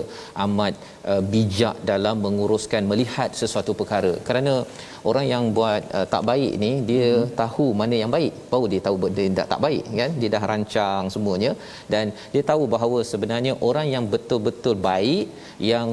amat 0.46 0.74
uh, 1.12 1.22
bijak 1.34 1.78
dalam 1.92 2.18
menguruskan 2.26 2.90
melihat 2.92 3.30
sesuatu 3.42 3.74
perkara. 3.82 4.14
Kerana 4.30 4.54
orang 5.10 5.26
yang 5.34 5.44
buat 5.58 5.82
uh, 5.98 6.08
tak 6.14 6.24
baik 6.32 6.54
ni 6.64 6.72
dia 6.92 7.10
hmm. 7.14 7.36
tahu 7.42 7.68
mana 7.82 7.96
yang 8.04 8.14
baik. 8.18 8.34
Baru 8.54 8.68
dia 8.74 8.82
tahu 8.88 8.96
dia 9.18 9.28
tak, 9.42 9.50
tak 9.54 9.62
baik 9.66 9.84
kan? 10.02 10.12
Dia 10.22 10.30
dah 10.36 10.44
rancang 10.54 11.04
semuanya. 11.16 11.52
Dan 11.94 12.06
dia 12.34 12.44
tahu 12.52 12.64
bahawa 12.76 13.00
sebenarnya 13.12 13.54
orang 13.70 13.88
yang 13.96 14.06
betul-betul 14.14 14.76
baik 14.90 15.28
yang 15.72 15.88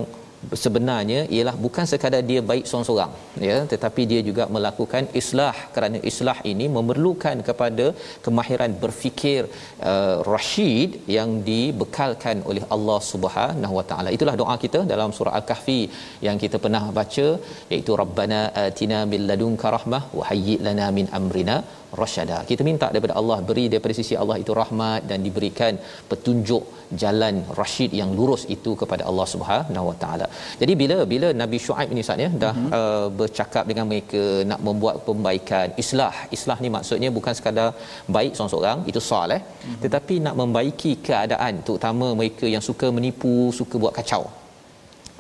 sebenarnya 0.63 1.21
ialah 1.37 1.55
bukan 1.65 1.87
sekadar 1.91 2.23
dia 2.31 2.41
baik 2.51 2.65
seorang-seorang 2.71 3.13
ya 3.49 3.57
tetapi 3.73 4.03
dia 4.11 4.21
juga 4.29 4.45
melakukan 4.57 5.05
islah 5.21 5.55
kerana 5.75 5.99
islah 6.11 6.37
ini 6.53 6.67
memerlukan 6.77 7.37
kepada 7.49 7.87
kemahiran 8.27 8.73
berfikir 8.83 9.43
uh, 9.91 10.17
rasyid 10.35 10.91
yang 11.17 11.31
dibekalkan 11.51 12.39
oleh 12.51 12.65
Allah 12.77 12.99
Subhanahu 13.13 13.75
Wa 13.79 13.85
Taala. 13.91 14.15
Itulah 14.17 14.37
doa 14.43 14.57
kita 14.65 14.83
dalam 14.93 15.13
surah 15.17 15.35
al-kahfi 15.41 15.81
yang 16.27 16.39
kita 16.45 16.59
pernah 16.65 16.85
baca 17.01 17.29
iaitu 17.73 17.95
rabbana 18.03 18.41
atina 18.67 19.01
bil 19.13 19.27
ladunka 19.33 19.75
rahmah 19.77 20.03
wa 20.21 20.25
hayyi 20.31 20.57
lana 20.69 20.89
min 20.99 21.09
amrina 21.21 21.59
rasyada. 22.01 22.39
Kita 22.51 22.63
minta 22.69 22.87
daripada 22.95 23.15
Allah 23.21 23.39
beri 23.49 23.65
daripada 23.73 23.95
sisi 23.99 24.15
Allah 24.23 24.37
itu 24.43 24.53
rahmat 24.61 25.01
dan 25.11 25.19
diberikan 25.27 25.75
petunjuk 26.11 26.65
jalan 27.03 27.37
rasyid 27.61 27.93
yang 28.01 28.11
lurus 28.19 28.43
itu 28.57 28.73
kepada 28.81 29.03
Allah 29.11 29.27
Subhanahu 29.35 29.87
Wa 29.91 29.97
Taala. 30.03 30.27
Jadi 30.61 30.73
bila 30.83 30.99
bila 31.13 31.29
Nabi 31.43 31.59
Shu'aib 31.67 31.91
ini 31.95 32.05
saatnya 32.09 32.29
dah 32.45 32.55
mm-hmm. 32.57 32.73
uh, 32.79 33.09
bercakap 33.21 33.65
dengan 33.71 33.87
mereka 33.93 34.23
nak 34.51 34.61
membuat 34.69 34.99
pembaikan 35.09 35.69
islah. 35.83 36.15
Islah 36.39 36.59
ni 36.65 36.71
maksudnya 36.77 37.11
bukan 37.19 37.37
sekadar 37.39 37.69
baik 38.17 38.33
seorang-seorang 38.37 38.81
itu 38.93 39.03
soleh 39.11 39.41
mm-hmm. 39.45 39.81
tetapi 39.85 40.17
nak 40.27 40.37
membaiki 40.43 40.93
keadaan 41.09 41.63
terutama 41.69 42.09
mereka 42.21 42.47
yang 42.55 42.65
suka 42.71 42.89
menipu, 42.99 43.37
suka 43.61 43.77
buat 43.85 43.97
kacau. 44.01 44.25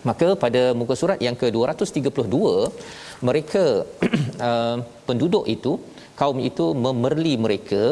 Maka 0.08 0.28
pada 0.42 0.62
muka 0.80 0.94
surat 1.00 1.18
yang 1.26 1.36
ke-232 1.40 2.36
mereka 3.28 3.64
uh, 4.48 4.76
penduduk 5.08 5.44
itu 5.56 5.72
kaum 6.20 6.38
itu 6.50 6.66
memerli 6.86 7.34
mereka 7.46 7.82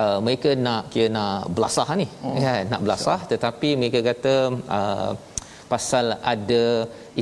uh, 0.00 0.18
mereka 0.26 0.50
nak 0.66 0.82
kira 0.92 1.08
nak 1.18 1.38
belasah 1.56 1.88
ni 2.00 2.06
oh. 2.26 2.34
kan? 2.46 2.64
Nak 2.72 2.82
belasah. 2.86 3.20
tetapi 3.32 3.70
mereka 3.80 4.00
kata 4.10 4.34
uh, 4.78 5.10
pasal 5.72 6.06
ada 6.32 6.64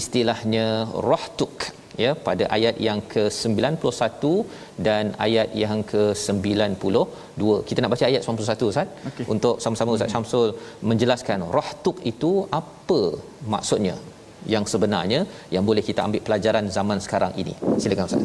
istilahnya 0.01 0.67
rohtuk 1.09 1.55
ya 2.05 2.13
pada 2.27 2.45
ayat 2.57 2.77
yang 2.87 3.01
ke-91 3.13 4.23
dan 4.87 5.05
ayat 5.27 5.49
yang 5.63 5.81
ke-92. 5.93 7.49
Kita 7.69 7.79
nak 7.81 7.93
baca 7.95 8.07
ayat 8.11 8.23
91 8.27 8.71
Ustaz. 8.73 8.89
Okay. 9.09 9.27
untuk 9.35 9.55
sama-sama 9.65 9.97
Ustaz 9.97 10.13
Syamsul 10.15 10.49
menjelaskan 10.91 11.41
rohtuk 11.57 11.99
itu 12.13 12.33
apa 12.61 13.03
maksudnya? 13.55 13.97
Yang 14.55 14.65
sebenarnya 14.73 15.21
yang 15.55 15.65
boleh 15.69 15.85
kita 15.89 16.01
ambil 16.07 16.25
pelajaran 16.27 16.67
zaman 16.79 16.99
sekarang 17.05 17.33
ini. 17.43 17.55
Silakan 17.83 18.09
Ustaz 18.11 18.25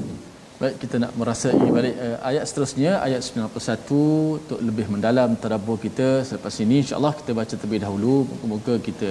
Baik, 0.62 0.76
kita 0.83 0.97
nak 1.02 1.12
merasai 1.19 1.59
balik 1.76 1.97
uh, 1.99 2.19
ayat 2.31 2.45
seterusnya, 2.49 2.93
ayat 3.07 3.19
91 3.19 4.38
untuk 4.38 4.59
lebih 4.69 4.87
mendalam 4.95 5.35
tadabbur 5.35 5.75
kita 5.87 6.23
selepas 6.29 6.55
ini 6.64 6.87
insya-Allah 6.87 7.12
kita 7.19 7.31
baca 7.35 7.55
terlebih 7.59 7.83
dahulu, 7.83 8.14
moga-moga 8.31 8.75
kita 8.88 9.11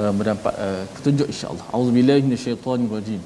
uh, 0.00 0.12
mendapat 0.18 0.54
uh, 0.66 0.82
petunjuk 0.96 1.28
insya-Allah. 1.32 1.66
Auzubillahi 1.76 2.24
minasyaitonirrajim. 2.28 3.22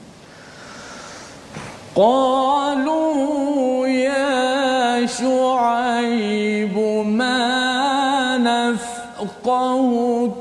قالوا 1.95 3.87
يا 3.87 5.07
شعيب 5.07 6.77
ما 7.05 8.39
نفقه 8.41 9.91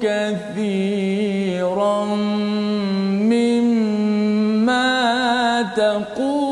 كثيرا 0.02 2.06
مما 3.32 4.92
تقول 5.76 6.45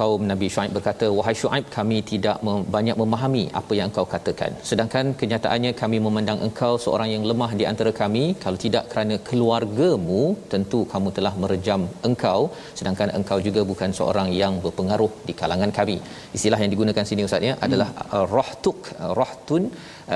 kaum 0.00 0.22
Nabi 0.30 0.46
Shu'aib 0.54 0.72
berkata, 0.76 1.06
"Wahai 1.18 1.34
Shu'aib, 1.40 1.66
kami 1.76 1.98
tidak 2.10 2.38
mem- 2.46 2.64
banyak 2.76 2.96
memahami 3.02 3.44
apa 3.60 3.72
yang 3.78 3.88
engkau 3.90 4.06
katakan. 4.14 4.52
Sedangkan 4.70 5.06
kenyataannya 5.20 5.72
kami 5.82 5.98
memandang 6.06 6.40
engkau 6.46 6.72
seorang 6.84 7.10
yang 7.14 7.24
lemah 7.30 7.50
di 7.60 7.66
antara 7.72 7.92
kami. 8.02 8.24
Kalau 8.44 8.58
tidak 8.64 8.84
kerana 8.92 9.16
keluargamu, 9.28 10.22
tentu 10.54 10.80
kamu 10.92 11.10
telah 11.18 11.34
merejam 11.42 11.82
engkau. 12.10 12.40
Sedangkan 12.78 13.10
engkau 13.18 13.38
juga 13.48 13.62
bukan 13.72 13.92
seorang 13.98 14.30
yang 14.42 14.56
berpengaruh 14.66 15.12
di 15.28 15.36
kalangan 15.42 15.72
kami." 15.80 15.98
Istilah 16.38 16.60
yang 16.62 16.72
digunakan 16.76 17.04
sini 17.10 17.28
Ustaz 17.28 17.48
ya 17.50 17.56
adalah 17.68 17.90
uh, 18.16 18.26
rahtuk, 18.38 18.80
uh, 19.02 19.12
rahtun 19.20 19.64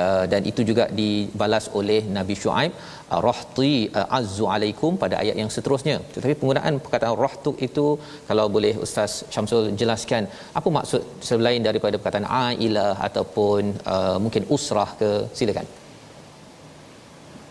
uh, 0.00 0.24
dan 0.32 0.42
itu 0.50 0.62
juga 0.70 0.84
dibalas 1.00 1.66
oleh 1.80 2.00
Nabi 2.16 2.34
Shu'aib 2.42 2.72
uh, 3.12 3.20
rahti 3.28 3.72
uh, 3.98 4.06
azzu 4.18 4.46
alaikum 4.54 4.92
pada 5.02 5.16
ayat 5.22 5.36
yang 5.42 5.50
seterusnya 5.56 5.96
tetapi 6.14 6.34
penggunaan 6.40 6.74
perkataan 6.84 7.16
rahtuk 7.24 7.56
itu 7.68 7.86
kalau 8.28 8.46
boleh 8.56 8.72
ustaz 8.86 9.14
Syamsul 9.34 9.69
jelaskan 9.80 10.22
apa 10.58 10.68
maksud 10.78 11.02
selain 11.28 11.62
daripada 11.68 11.96
perkataan 11.98 12.28
ailah 12.46 12.94
ataupun 13.08 13.62
uh, 13.94 14.16
mungkin 14.24 14.44
usrah 14.56 14.90
ke 15.00 15.10
silakan 15.38 15.68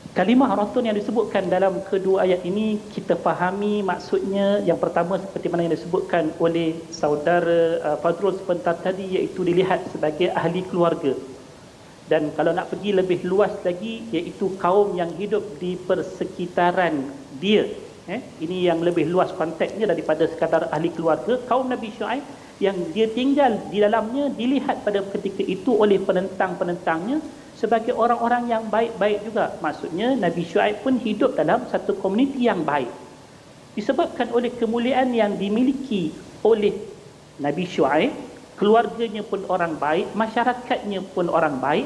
Kalimah 0.10 0.52
ratun 0.58 0.90
yang 0.90 0.98
disebutkan 0.98 1.54
dalam 1.54 1.86
kedua 1.86 2.26
ayat 2.26 2.42
ini 2.42 2.82
kita 2.94 3.14
fahami 3.14 3.86
maksudnya 3.86 4.58
yang 4.68 4.82
pertama 4.82 5.22
seperti 5.22 5.48
mana 5.48 5.70
yang 5.70 5.76
disebutkan 5.78 6.34
oleh 6.42 6.76
saudara 6.90 7.78
uh, 7.88 7.98
Fadrul 8.02 8.34
sebentar 8.34 8.74
tadi 8.74 9.06
iaitu 9.16 9.46
dilihat 9.46 9.86
sebagai 9.94 10.34
ahli 10.34 10.66
keluarga. 10.66 11.14
Dan 12.10 12.34
kalau 12.34 12.58
nak 12.58 12.74
pergi 12.74 12.92
lebih 13.00 13.22
luas 13.22 13.54
lagi 13.62 14.10
iaitu 14.10 14.58
kaum 14.58 14.98
yang 14.98 15.14
hidup 15.14 15.46
di 15.62 15.78
persekitaran 15.78 17.06
dia. 17.38 17.70
Eh, 18.10 18.42
ini 18.42 18.66
yang 18.66 18.82
lebih 18.82 19.06
luas 19.06 19.30
konteksnya 19.38 19.86
daripada 19.86 20.26
sekadar 20.26 20.66
ahli 20.74 20.90
keluarga. 20.90 21.38
Kaum 21.46 21.70
Nabi 21.70 21.94
Shu'aib 21.94 22.26
yang 22.58 22.90
dia 22.90 23.06
tinggal 23.14 23.70
di 23.70 23.78
dalamnya 23.78 24.34
dilihat 24.34 24.82
pada 24.82 25.06
ketika 25.14 25.46
itu 25.46 25.78
oleh 25.78 26.02
penentang-penentangnya 26.02 27.22
sebagai 27.54 27.94
orang-orang 27.94 28.50
yang 28.50 28.66
baik-baik 28.66 29.30
juga. 29.30 29.54
Maksudnya 29.62 30.18
Nabi 30.18 30.42
Shu'aib 30.42 30.82
pun 30.82 30.98
hidup 30.98 31.38
dalam 31.38 31.70
satu 31.70 32.02
komuniti 32.02 32.50
yang 32.50 32.66
baik. 32.66 32.90
Disebabkan 33.78 34.34
oleh 34.34 34.58
kemuliaan 34.58 35.14
yang 35.14 35.38
dimiliki 35.38 36.10
oleh 36.42 36.74
Nabi 37.38 37.70
Shu'aib, 37.70 38.10
keluarganya 38.58 39.22
pun 39.22 39.46
orang 39.54 39.78
baik, 39.78 40.18
masyarakatnya 40.18 41.06
pun 41.14 41.30
orang 41.30 41.62
baik, 41.62 41.86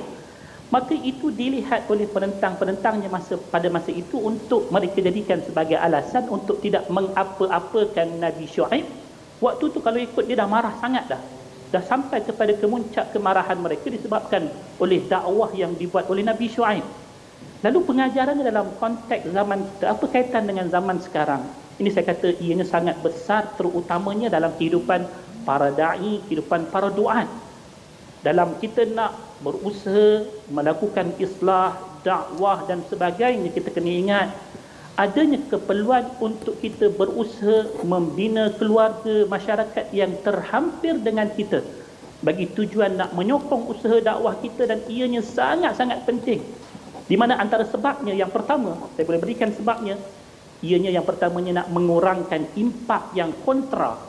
maka 0.74 0.98
itu 0.98 1.30
dilihat 1.30 1.86
oleh 1.86 2.10
penentang-penentangnya 2.10 3.06
masa 3.06 3.38
pada 3.38 3.70
masa 3.70 3.94
itu 3.94 4.18
untuk 4.18 4.74
mereka 4.74 5.06
jadikan 5.06 5.38
sebagai 5.46 5.78
alasan 5.78 6.26
untuk 6.34 6.66
tidak 6.66 6.90
mengapa-apakan 6.90 8.18
Nabi 8.18 8.50
Shu'aib. 8.50 8.82
Waktu 9.38 9.70
tu 9.70 9.86
kalau 9.86 10.02
ikut 10.02 10.26
dia 10.26 10.42
dah 10.42 10.50
marah 10.50 10.74
sangat 10.82 11.14
dah. 11.14 11.22
Dah 11.70 11.84
sampai 11.86 12.26
kepada 12.26 12.58
kemuncak 12.58 13.14
kemarahan 13.14 13.62
mereka 13.62 13.86
disebabkan 13.94 14.50
oleh 14.82 15.06
dakwah 15.06 15.54
yang 15.54 15.78
dibuat 15.78 16.10
oleh 16.10 16.26
Nabi 16.26 16.50
Shu'aib. 16.50 16.82
Lalu 17.62 17.80
pengajarannya 17.86 18.42
dalam 18.42 18.74
konteks 18.82 19.30
zaman 19.30 19.78
kita, 19.78 19.94
apa 19.94 20.06
kaitan 20.10 20.50
dengan 20.50 20.74
zaman 20.74 20.98
sekarang? 21.06 21.54
Ini 21.78 21.90
saya 21.94 22.18
kata 22.18 22.42
ianya 22.42 22.66
sangat 22.66 22.98
besar 23.06 23.54
terutamanya 23.62 24.34
dalam 24.34 24.58
kehidupan 24.58 25.06
para 25.46 25.70
da'i, 25.70 26.26
kehidupan 26.26 26.74
para 26.74 26.90
duat. 26.90 27.43
Dalam 28.24 28.56
kita 28.64 28.88
nak 28.88 29.20
berusaha 29.44 30.24
melakukan 30.48 31.12
islah, 31.20 31.76
dakwah 32.08 32.64
dan 32.64 32.80
sebagainya, 32.88 33.52
kita 33.52 33.68
kena 33.72 33.92
ingat 33.92 34.28
adanya 34.94 35.42
keperluan 35.50 36.06
untuk 36.22 36.56
kita 36.62 36.88
berusaha 36.94 37.66
membina 37.82 38.54
keluarga 38.56 39.26
masyarakat 39.26 39.90
yang 39.92 40.14
terhampir 40.22 40.96
dengan 41.02 41.28
kita. 41.34 41.66
Bagi 42.24 42.48
tujuan 42.56 42.96
nak 42.96 43.12
menyokong 43.12 43.68
usaha 43.68 44.00
dakwah 44.00 44.38
kita 44.40 44.70
dan 44.70 44.80
ianya 44.88 45.20
sangat-sangat 45.20 46.08
penting. 46.08 46.40
Di 47.04 47.20
mana 47.20 47.36
antara 47.36 47.68
sebabnya 47.68 48.16
yang 48.16 48.32
pertama 48.32 48.80
saya 48.96 49.04
boleh 49.04 49.20
berikan 49.20 49.52
sebabnya 49.52 50.00
ianya 50.64 50.96
yang 50.96 51.04
pertamanya 51.04 51.64
nak 51.64 51.68
mengurangkan 51.76 52.48
impak 52.56 53.12
yang 53.12 53.36
kontra. 53.44 54.00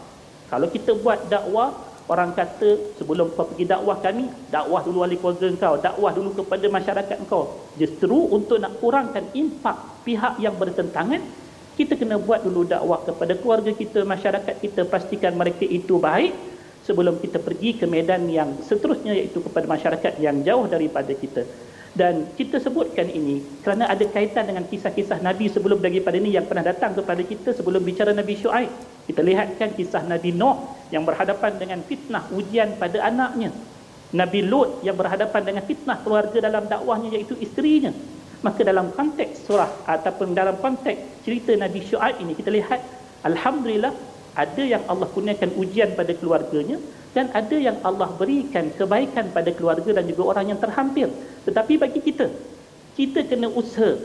Kalau 0.47 0.71
kita 0.71 0.95
buat 0.95 1.27
dakwah 1.27 1.75
orang 2.09 2.37
kata 2.37 3.01
sebelum 3.01 3.33
kau 3.33 3.49
pergi 3.49 3.65
dakwah 3.65 3.97
kami 4.05 4.29
dakwah 4.53 4.85
dulu 4.85 5.05
ahli 5.05 5.17
keluarga 5.17 5.49
kau 5.57 5.77
dakwah 5.81 6.13
dulu 6.13 6.31
kepada 6.37 6.67
masyarakat 6.69 7.17
kau 7.29 7.45
justru 7.81 8.29
untuk 8.29 8.61
nak 8.61 8.77
kurangkan 8.81 9.25
impak 9.33 10.05
pihak 10.05 10.37
yang 10.37 10.53
bertentangan 10.61 11.25
kita 11.75 11.97
kena 11.97 12.21
buat 12.21 12.45
dulu 12.45 12.69
dakwah 12.69 13.01
kepada 13.09 13.33
keluarga 13.41 13.73
kita 13.73 14.05
masyarakat 14.05 14.55
kita 14.61 14.85
pastikan 14.85 15.33
mereka 15.33 15.65
itu 15.65 15.97
baik 15.97 16.37
sebelum 16.85 17.17
kita 17.25 17.41
pergi 17.41 17.81
ke 17.81 17.89
medan 17.89 18.29
yang 18.29 18.61
seterusnya 18.61 19.17
iaitu 19.17 19.41
kepada 19.41 19.65
masyarakat 19.65 20.21
yang 20.21 20.45
jauh 20.45 20.69
daripada 20.69 21.17
kita 21.17 21.49
dan 21.95 22.27
kita 22.35 22.59
sebutkan 22.59 23.07
ini 23.07 23.63
kerana 23.63 23.87
ada 23.87 24.03
kaitan 24.11 24.51
dengan 24.51 24.67
kisah-kisah 24.67 25.23
Nabi 25.23 25.47
sebelum 25.47 25.79
daripada 25.79 26.19
ini 26.19 26.35
yang 26.35 26.45
pernah 26.45 26.67
datang 26.67 26.93
kepada 26.99 27.23
kita 27.23 27.55
sebelum 27.55 27.81
bicara 27.87 28.11
Nabi 28.11 28.35
Shu'aib. 28.35 28.94
Kita 29.05 29.21
lihatkan 29.21 29.77
kisah 29.77 30.05
Nabi 30.09 30.33
Nuh 30.33 30.65
yang 30.89 31.05
berhadapan 31.05 31.61
dengan 31.61 31.81
fitnah 31.85 32.25
ujian 32.33 32.81
pada 32.81 33.05
anaknya. 33.05 33.53
Nabi 34.15 34.47
Lut 34.47 34.81
yang 34.87 34.95
berhadapan 34.95 35.43
dengan 35.43 35.63
fitnah 35.67 35.99
keluarga 36.07 36.39
dalam 36.39 36.71
dakwahnya 36.71 37.11
iaitu 37.19 37.35
isterinya. 37.43 37.91
Maka 38.47 38.63
dalam 38.63 38.95
konteks 38.95 39.49
surah 39.49 39.89
ataupun 39.89 40.37
dalam 40.37 40.55
konteks 40.61 41.25
cerita 41.27 41.57
Nabi 41.57 41.81
Shu'aib 41.83 42.21
ini 42.21 42.37
kita 42.37 42.53
lihat 42.53 42.81
Alhamdulillah 43.25 43.91
ada 44.37 44.63
yang 44.63 44.85
Allah 44.87 45.09
kurniakan 45.09 45.57
ujian 45.57 45.97
pada 45.97 46.13
keluarganya 46.13 46.77
dan 47.17 47.33
ada 47.33 47.57
yang 47.57 47.81
Allah 47.81 48.11
berikan 48.13 48.69
kebaikan 48.75 49.33
pada 49.33 49.49
keluarga 49.55 49.97
dan 49.97 50.05
juga 50.05 50.37
orang 50.37 50.53
yang 50.53 50.61
terhampir 50.61 51.09
tetapi 51.49 51.81
bagi 51.81 52.05
kita 52.05 52.29
kita 53.01 53.25
kena 53.25 53.49
usaha 53.49 53.97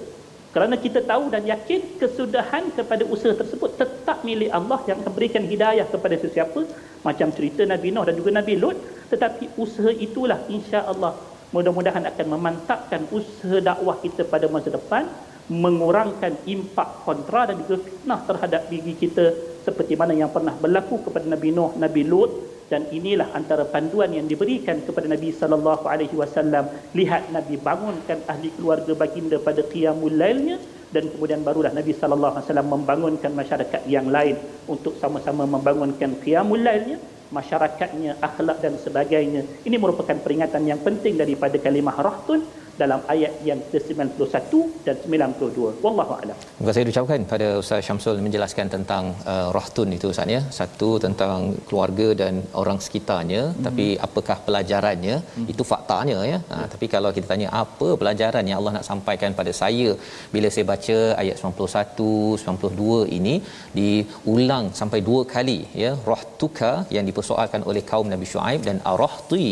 kerana 0.49 0.81
kita 0.81 1.05
tahu 1.05 1.29
dan 1.29 1.45
yakin 1.45 2.01
kesudahan 2.01 2.73
kepada 2.73 3.05
usaha 3.05 3.37
tersebut 3.37 3.77
tetap 3.77 4.25
milik 4.25 4.49
Allah 4.49 4.81
yang 4.89 4.97
akan 5.05 5.13
berikan 5.13 5.45
hidayah 5.45 5.85
kepada 5.85 6.17
sesiapa 6.17 6.65
macam 7.05 7.29
cerita 7.29 7.69
Nabi 7.69 7.93
Nuh 7.93 8.01
dan 8.09 8.17
juga 8.17 8.33
Nabi 8.33 8.57
Lut. 8.57 8.77
Tetapi 9.13 9.61
usaha 9.61 9.93
itulah 9.93 10.41
insya-Allah 10.49 11.13
mudah-mudahan 11.53 12.01
akan 12.01 12.25
memantapkan 12.33 13.05
usaha 13.13 13.61
dakwah 13.61 14.01
kita 14.01 14.25
pada 14.25 14.49
masa 14.49 14.73
depan 14.73 15.05
mengurangkan 15.49 16.33
impak 16.45 17.05
kontra 17.05 17.49
dan 17.49 17.61
juga 17.65 17.85
fitnah 17.85 18.21
terhadap 18.25 18.61
diri 18.69 18.93
kita 18.93 19.33
seperti 19.65 19.97
mana 19.97 20.13
yang 20.17 20.29
pernah 20.33 20.53
berlaku 20.53 21.01
kepada 21.05 21.25
Nabi 21.29 21.49
Nuh, 21.53 21.77
Nabi 21.77 22.05
Lut 22.05 22.29
dan 22.69 22.85
inilah 22.93 23.33
antara 23.33 23.65
panduan 23.65 24.13
yang 24.13 24.29
diberikan 24.29 24.79
kepada 24.85 25.09
Nabi 25.09 25.33
sallallahu 25.33 25.89
alaihi 25.89 26.13
wasallam. 26.13 26.69
Lihat 26.93 27.33
Nabi 27.33 27.57
bangunkan 27.57 28.21
ahli 28.29 28.53
keluarga 28.53 28.93
baginda 28.93 29.41
pada 29.41 29.65
qiyamul 29.65 30.13
lailnya 30.13 30.61
dan 30.93 31.09
kemudian 31.09 31.41
barulah 31.41 31.73
Nabi 31.73 31.97
sallallahu 31.97 32.37
alaihi 32.37 32.45
wasallam 32.45 32.69
membangunkan 32.69 33.31
masyarakat 33.33 33.81
yang 33.89 34.07
lain 34.07 34.37
untuk 34.69 34.95
sama-sama 35.01 35.49
membangunkan 35.49 36.13
qiyamul 36.21 36.61
lailnya 36.61 37.01
masyarakatnya 37.29 38.17
akhlak 38.21 38.57
dan 38.61 38.73
sebagainya. 38.77 39.45
Ini 39.65 39.77
merupakan 39.77 40.17
peringatan 40.17 40.65
yang 40.65 40.81
penting 40.81 41.13
daripada 41.17 41.61
kalimah 41.61 41.93
rahtun 41.93 42.41
dalam 42.81 43.01
ayat 43.13 43.33
yang 43.49 43.59
ke-91 43.71 44.51
dan 44.87 44.95
92. 45.13 45.83
Wallahu 45.85 46.13
a'lam. 46.17 46.37
Terima 46.57 46.67
kasih 46.69 46.83
diucapkan 46.87 47.23
pada 47.33 47.47
Ustaz 47.61 47.81
Syamsul 47.87 48.17
menjelaskan 48.27 48.67
tentang 48.75 49.03
uh, 49.33 49.47
rahtun 49.57 49.89
itu 49.97 50.07
Ustaz 50.13 50.35
ya. 50.35 50.41
Satu 50.59 50.89
tentang 51.05 51.39
keluarga 51.67 52.07
dan 52.21 52.33
orang 52.61 52.79
sekitarnya, 52.85 53.41
hmm. 53.49 53.63
tapi 53.67 53.87
apakah 54.07 54.37
pelajarannya? 54.47 55.15
Hmm. 55.35 55.47
Itu 55.53 55.63
faktanya 55.71 56.19
ya. 56.31 56.37
Ha, 56.51 56.57
tapi 56.73 56.85
kalau 56.93 57.09
kita 57.17 57.27
tanya 57.33 57.49
apa 57.63 57.87
pelajaran 58.01 58.47
yang 58.49 58.57
Allah 58.59 58.73
nak 58.77 58.87
sampaikan 58.91 59.31
pada 59.39 59.51
saya 59.61 59.89
bila 60.33 60.47
saya 60.55 60.65
baca 60.71 60.97
ayat 61.21 61.35
91, 61.43 62.45
92 62.55 63.17
ini 63.17 63.35
diulang 63.79 64.65
sampai 64.81 65.01
dua 65.09 65.21
kali 65.35 65.59
ya. 65.83 65.91
Rahtuka 66.11 66.71
yang 66.95 67.05
dipersoalkan 67.09 67.63
oleh 67.69 67.83
kaum 67.91 68.07
Nabi 68.13 68.27
Shu'aib 68.31 68.63
dan 68.69 68.79
arahti 68.93 69.47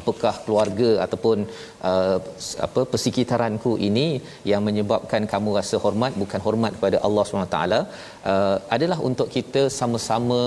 apakah 0.00 0.34
keluarga 0.44 0.90
ataupun 1.06 1.38
uh, 1.90 2.16
apa 2.66 2.80
persekitaranku 2.92 3.72
ini 3.88 4.06
yang 4.50 4.62
menyebabkan 4.68 5.24
kamu 5.34 5.50
rasa 5.58 5.78
hormat 5.84 6.14
bukan 6.22 6.40
hormat 6.46 6.72
kepada 6.78 6.98
Allah 7.06 7.24
SWT 7.26 7.60
uh, 8.32 8.56
adalah 8.76 8.98
untuk 9.10 9.28
kita 9.36 9.62
sama-sama 9.80 10.40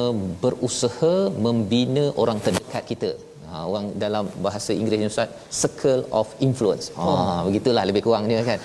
berusaha 0.44 1.16
membina 1.48 2.06
orang 2.24 2.40
terdekat 2.48 2.86
kita 2.94 3.12
Ha, 3.56 3.60
orang 3.72 3.86
dalam 4.04 4.24
bahasa 4.46 4.72
Inggeris 4.78 5.12
Ustaz 5.14 5.30
circle 5.60 6.02
of 6.20 6.28
influence. 6.48 6.86
Ha 6.98 7.04
oh. 7.10 7.38
begitulah 7.48 7.84
lebih 7.90 8.02
kurangnya 8.06 8.40
kan. 8.50 8.60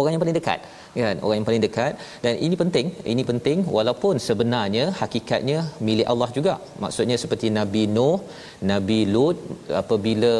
Orang 0.00 0.10
yang 0.14 0.22
paling 0.22 0.36
dekat 0.38 0.60
kan 1.04 1.16
orang 1.24 1.36
yang 1.38 1.46
paling 1.48 1.62
dekat. 1.64 1.92
Dan 2.24 2.34
ini 2.46 2.54
penting 2.62 2.86
ini 3.12 3.22
penting 3.30 3.58
walaupun 3.76 4.14
sebenarnya 4.26 4.84
hakikatnya 5.00 5.58
milik 5.88 6.08
Allah 6.12 6.30
juga. 6.38 6.54
Maksudnya 6.84 7.16
seperti 7.22 7.48
Nabi 7.58 7.82
Nuh 7.96 8.18
Nabi 8.70 8.98
Lut 9.14 9.38
apabila 9.82 10.32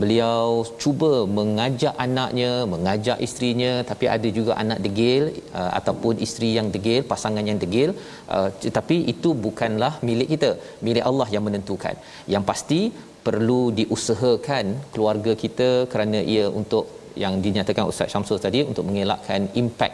beliau 0.00 0.46
cuba 0.82 1.12
mengajak 1.38 1.94
anaknya 2.06 2.52
mengajak 2.74 3.18
isterinya 3.26 3.72
tapi 3.90 4.06
ada 4.16 4.30
juga 4.38 4.54
anak 4.62 4.80
degil 4.86 5.24
uh, 5.60 5.70
ataupun 5.80 6.14
isteri 6.26 6.50
yang 6.58 6.70
degil 6.76 7.02
pasangan 7.12 7.44
yang 7.50 7.60
degil 7.64 7.90
uh, 8.36 8.48
tetapi 8.66 8.98
itu 9.14 9.30
bukanlah 9.46 9.92
milik 10.10 10.30
kita. 10.34 10.52
Milik 10.88 11.06
Allah 11.10 11.28
yang 11.36 11.46
menentukan. 11.48 11.96
Yang 12.34 12.46
pasti 12.52 12.80
perlu 13.26 13.62
diusahakan 13.78 14.66
keluarga 14.92 15.32
kita 15.42 15.70
kerana 15.92 16.18
ia 16.34 16.46
untuk 16.60 16.84
yang 17.24 17.34
dinyatakan 17.46 17.90
Ustaz 17.92 18.10
Syamsul 18.12 18.38
tadi 18.46 18.60
untuk 18.70 18.84
mengelakkan 18.88 19.42
impak 19.62 19.92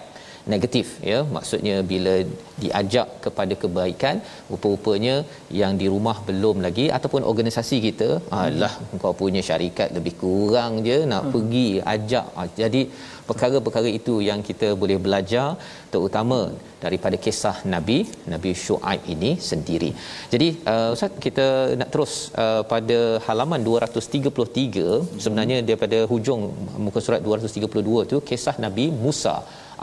negatif 0.53 0.87
ya 1.11 1.19
maksudnya 1.35 1.77
bila 1.91 2.15
diajak 2.63 3.09
kepada 3.25 3.55
kebaikan 3.63 4.17
rupa-rupanya 4.51 5.15
yang 5.61 5.73
di 5.81 5.87
rumah 5.95 6.17
belum 6.29 6.57
lagi 6.67 6.87
ataupun 6.97 7.23
organisasi 7.31 7.77
kita 7.87 8.09
hmm. 8.19 8.35
alah 8.41 8.75
kau 9.03 9.15
punya 9.23 9.43
syarikat 9.49 9.89
lebih 9.99 10.15
kurang 10.23 10.73
je 10.89 10.99
nak 11.13 11.25
hmm. 11.25 11.33
pergi 11.35 11.69
ajak 11.95 12.27
ah, 12.41 12.49
jadi 12.63 12.83
perkara-perkara 13.29 13.91
itu 14.01 14.17
yang 14.29 14.41
kita 14.49 14.71
boleh 14.83 14.99
belajar 15.07 15.49
terutama 15.95 16.41
daripada 16.85 17.17
kisah 17.27 17.57
Nabi 17.75 17.99
Nabi 18.33 18.53
Shu'aib 18.65 19.03
ini 19.15 19.31
sendiri. 19.51 19.91
Jadi 20.33 20.49
uh, 20.73 20.91
ustaz 20.97 21.21
kita 21.27 21.47
nak 21.81 21.91
terus 21.95 22.15
uh, 22.45 22.63
pada 22.73 22.99
halaman 23.27 23.63
233 23.71 25.23
sebenarnya 25.27 25.59
daripada 25.69 26.01
hujung 26.13 26.43
muka 26.87 27.03
surat 27.07 27.23
232 27.31 28.11
tu 28.13 28.19
kisah 28.31 28.57
Nabi 28.67 28.87
Musa 29.05 29.37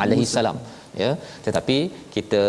alaihi 0.04 0.28
salam 0.36 0.60
ya. 1.02 1.10
Tetapi 1.46 1.78
kita 2.16 2.42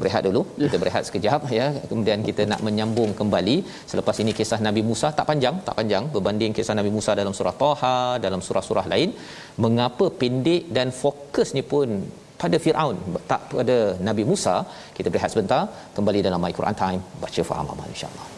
berehat 0.00 0.22
dulu 0.28 0.42
ya. 0.46 0.64
kita 0.64 0.76
berehat 0.82 1.04
sekejap 1.08 1.40
ya. 1.58 1.66
Kemudian 1.90 2.20
kita 2.28 2.42
nak 2.52 2.60
menyambung 2.66 3.12
kembali. 3.20 3.56
Selepas 3.92 4.18
ini 4.22 4.32
kisah 4.40 4.60
Nabi 4.68 4.82
Musa 4.90 5.10
tak 5.18 5.26
panjang 5.30 5.56
tak 5.68 5.76
panjang 5.80 6.06
berbanding 6.14 6.54
kisah 6.58 6.76
Nabi 6.80 6.92
Musa 6.96 7.14
dalam 7.20 7.34
surah 7.38 7.56
Taha 7.62 7.98
dalam 8.26 8.42
surah-surah 8.48 8.86
lain. 8.94 9.12
Mengapa 9.64 10.06
pendek 10.22 10.64
dan 10.78 10.90
fokusnya 11.02 11.64
pun 11.74 11.88
pada 12.40 12.56
Firaun 12.64 12.96
tak 13.30 13.40
pada 13.52 13.76
Nabi 14.08 14.24
Musa. 14.32 14.56
Kita 14.96 15.08
berehat 15.12 15.32
sebentar. 15.36 15.62
Kembali 15.96 16.20
dalam 16.28 16.42
My 16.44 16.52
Quran 16.58 16.76
Time. 16.84 17.00
Baca 17.24 17.42
faham 17.52 17.66
amal 17.76 17.88
insyaallah 17.94 18.29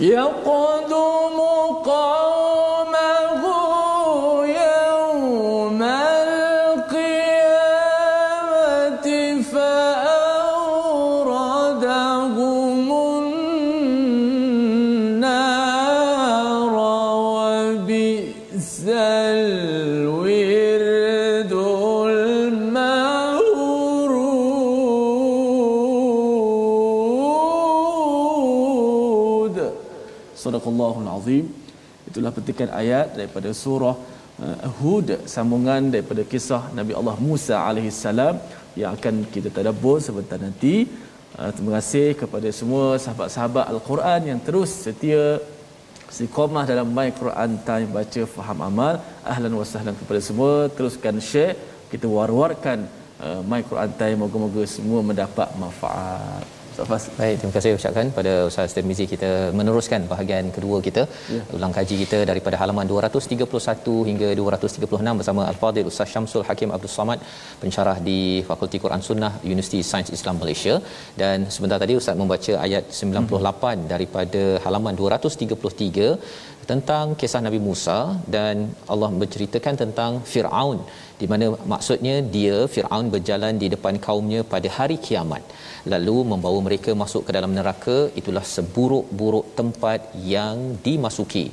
يقدم 0.00 1.38
Itulah 32.31 32.47
petikan 32.47 32.69
ayat 32.81 33.07
daripada 33.19 33.49
surah 33.61 33.95
uh, 34.39 34.71
Hud 34.79 35.07
sambungan 35.33 35.91
daripada 35.93 36.23
kisah 36.31 36.63
Nabi 36.77 36.95
Allah 36.99 37.15
Musa 37.27 37.55
alaihi 37.67 37.91
salam 37.91 38.35
yang 38.79 38.95
akan 38.95 39.27
kita 39.33 39.49
tadabbur 39.51 39.99
sebentar 40.07 40.39
nanti. 40.39 40.87
Uh, 41.35 41.51
terima 41.51 41.71
kasih 41.75 42.07
kepada 42.21 42.47
semua 42.59 42.95
sahabat-sahabat 43.03 43.65
Al-Quran 43.73 44.31
yang 44.31 44.39
terus 44.47 44.71
setia 44.85 45.43
istiqamah 46.07 46.63
dalam 46.71 46.87
My 46.97 47.09
Quran 47.19 47.51
Time 47.67 47.89
baca 47.99 48.21
faham 48.35 48.59
amal. 48.69 48.95
Ahlan 49.33 49.51
wa 49.59 49.67
sahlan 49.67 49.95
kepada 49.99 50.23
semua. 50.29 50.71
Teruskan 50.71 51.19
share. 51.19 51.59
Kita 51.91 52.07
war-warkan 52.15 52.87
uh, 53.19 53.43
My 53.43 53.61
Quran 53.67 53.91
Time 53.99 54.17
moga-moga 54.23 54.63
semua 54.77 55.03
mendapat 55.03 55.51
manfaat. 55.59 56.60
Safas. 56.77 57.03
Baik, 57.19 57.35
terima 57.39 57.53
kasih 57.55 57.71
ucapkan 57.77 58.07
pada 58.17 58.33
Ustaz 58.49 58.73
Tirmizi 58.75 59.05
kita 59.13 59.29
meneruskan 59.59 60.01
bahagian 60.11 60.45
kedua 60.55 60.77
kita 60.85 61.03
ya. 61.35 61.41
ulang 61.57 61.73
kaji 61.77 61.95
kita 62.01 62.19
daripada 62.29 62.55
halaman 62.61 62.87
231 62.91 63.95
hingga 64.09 64.29
236 64.39 65.17
bersama 65.19 65.41
Al-Fadhil 65.51 65.89
Ustaz 65.91 66.13
Syamsul 66.13 66.45
Hakim 66.49 66.71
Abdul 66.75 66.93
Samad 66.97 67.19
pensyarah 67.63 67.97
di 68.07 68.19
Fakulti 68.49 68.79
Quran 68.83 69.03
Sunnah 69.07 69.33
Universiti 69.49 69.81
Sains 69.91 70.11
Islam 70.17 70.37
Malaysia 70.43 70.75
dan 71.21 71.51
sebentar 71.55 71.79
tadi 71.83 71.95
Ustaz 72.01 72.15
membaca 72.23 72.53
ayat 72.67 72.85
98 73.01 73.19
hmm. 73.19 73.89
daripada 73.93 74.43
halaman 74.65 74.95
233 75.03 76.09
tentang 76.69 77.15
kisah 77.19 77.41
Nabi 77.45 77.59
Musa 77.67 77.97
dan 78.35 78.55
Allah 78.93 79.09
menceritakan 79.21 79.75
tentang 79.83 80.11
Firaun 80.31 80.79
di 81.21 81.27
mana 81.31 81.47
maksudnya 81.73 82.15
dia 82.35 82.57
Firaun 82.73 83.07
berjalan 83.15 83.55
di 83.63 83.69
depan 83.73 83.97
kaumnya 84.05 84.41
pada 84.53 84.69
hari 84.77 84.97
kiamat 85.07 85.43
lalu 85.93 86.17
membawa 86.31 86.59
mereka 86.67 86.93
masuk 87.03 87.23
ke 87.27 87.33
dalam 87.37 87.53
neraka 87.57 87.97
itulah 88.21 88.45
seburuk-buruk 88.55 89.47
tempat 89.59 90.01
yang 90.35 90.57
dimasuki 90.87 91.45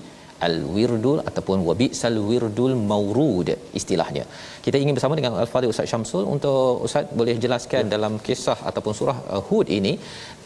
al-wirdul 0.46 1.18
ataupun 1.28 1.58
wabisal 1.68 2.18
wirdul 2.30 2.74
maurud 2.90 3.48
istilahnya. 3.78 4.24
Kita 4.64 4.76
ingin 4.82 4.94
bersama 4.96 5.18
dengan 5.18 5.34
Al-Fadhil 5.42 5.72
Ustaz 5.74 5.90
Syamsul 5.92 6.24
untuk 6.34 6.86
Ustaz 6.86 7.10
boleh 7.20 7.34
jelaskan 7.44 7.84
ya. 7.86 7.92
dalam 7.94 8.14
kisah 8.26 8.58
ataupun 8.70 8.94
surah 8.98 9.18
uh, 9.34 9.42
Hud 9.48 9.68
ini 9.78 9.92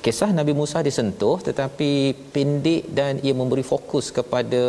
kisah 0.05 0.31
Nabi 0.39 0.53
Musa 0.61 0.79
disentuh 0.89 1.37
tetapi 1.49 1.91
pendek 2.35 2.83
dan 2.99 3.23
ia 3.27 3.35
memberi 3.41 3.65
fokus 3.73 4.07
kepada 4.19 4.61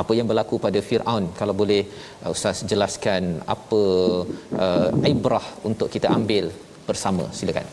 apa 0.00 0.12
yang 0.18 0.26
berlaku 0.30 0.56
pada 0.66 0.80
Firaun. 0.88 1.24
Kalau 1.40 1.54
boleh 1.62 1.82
uh, 2.22 2.34
Ustaz 2.34 2.60
jelaskan 2.70 3.40
apa 3.54 3.82
uh, 4.64 5.12
ibrah 5.12 5.46
untuk 5.68 5.88
kita 5.94 6.08
ambil 6.18 6.52
bersama 6.88 7.24
silakan. 7.38 7.66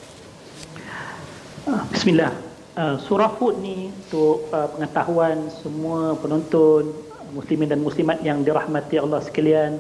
Ah, 1.70 1.84
bismillah. 1.92 2.32
Uh, 2.80 2.96
surah 3.06 3.32
Hud 3.38 3.56
ni 3.68 3.78
untuk 3.92 4.48
uh, 4.56 4.68
pengetahuan 4.74 5.38
semua 5.62 6.16
penonton 6.22 6.84
muslimin 7.38 7.70
dan 7.72 7.82
muslimat 7.88 8.18
yang 8.28 8.40
dirahmati 8.48 8.96
Allah 9.04 9.20
sekalian 9.28 9.72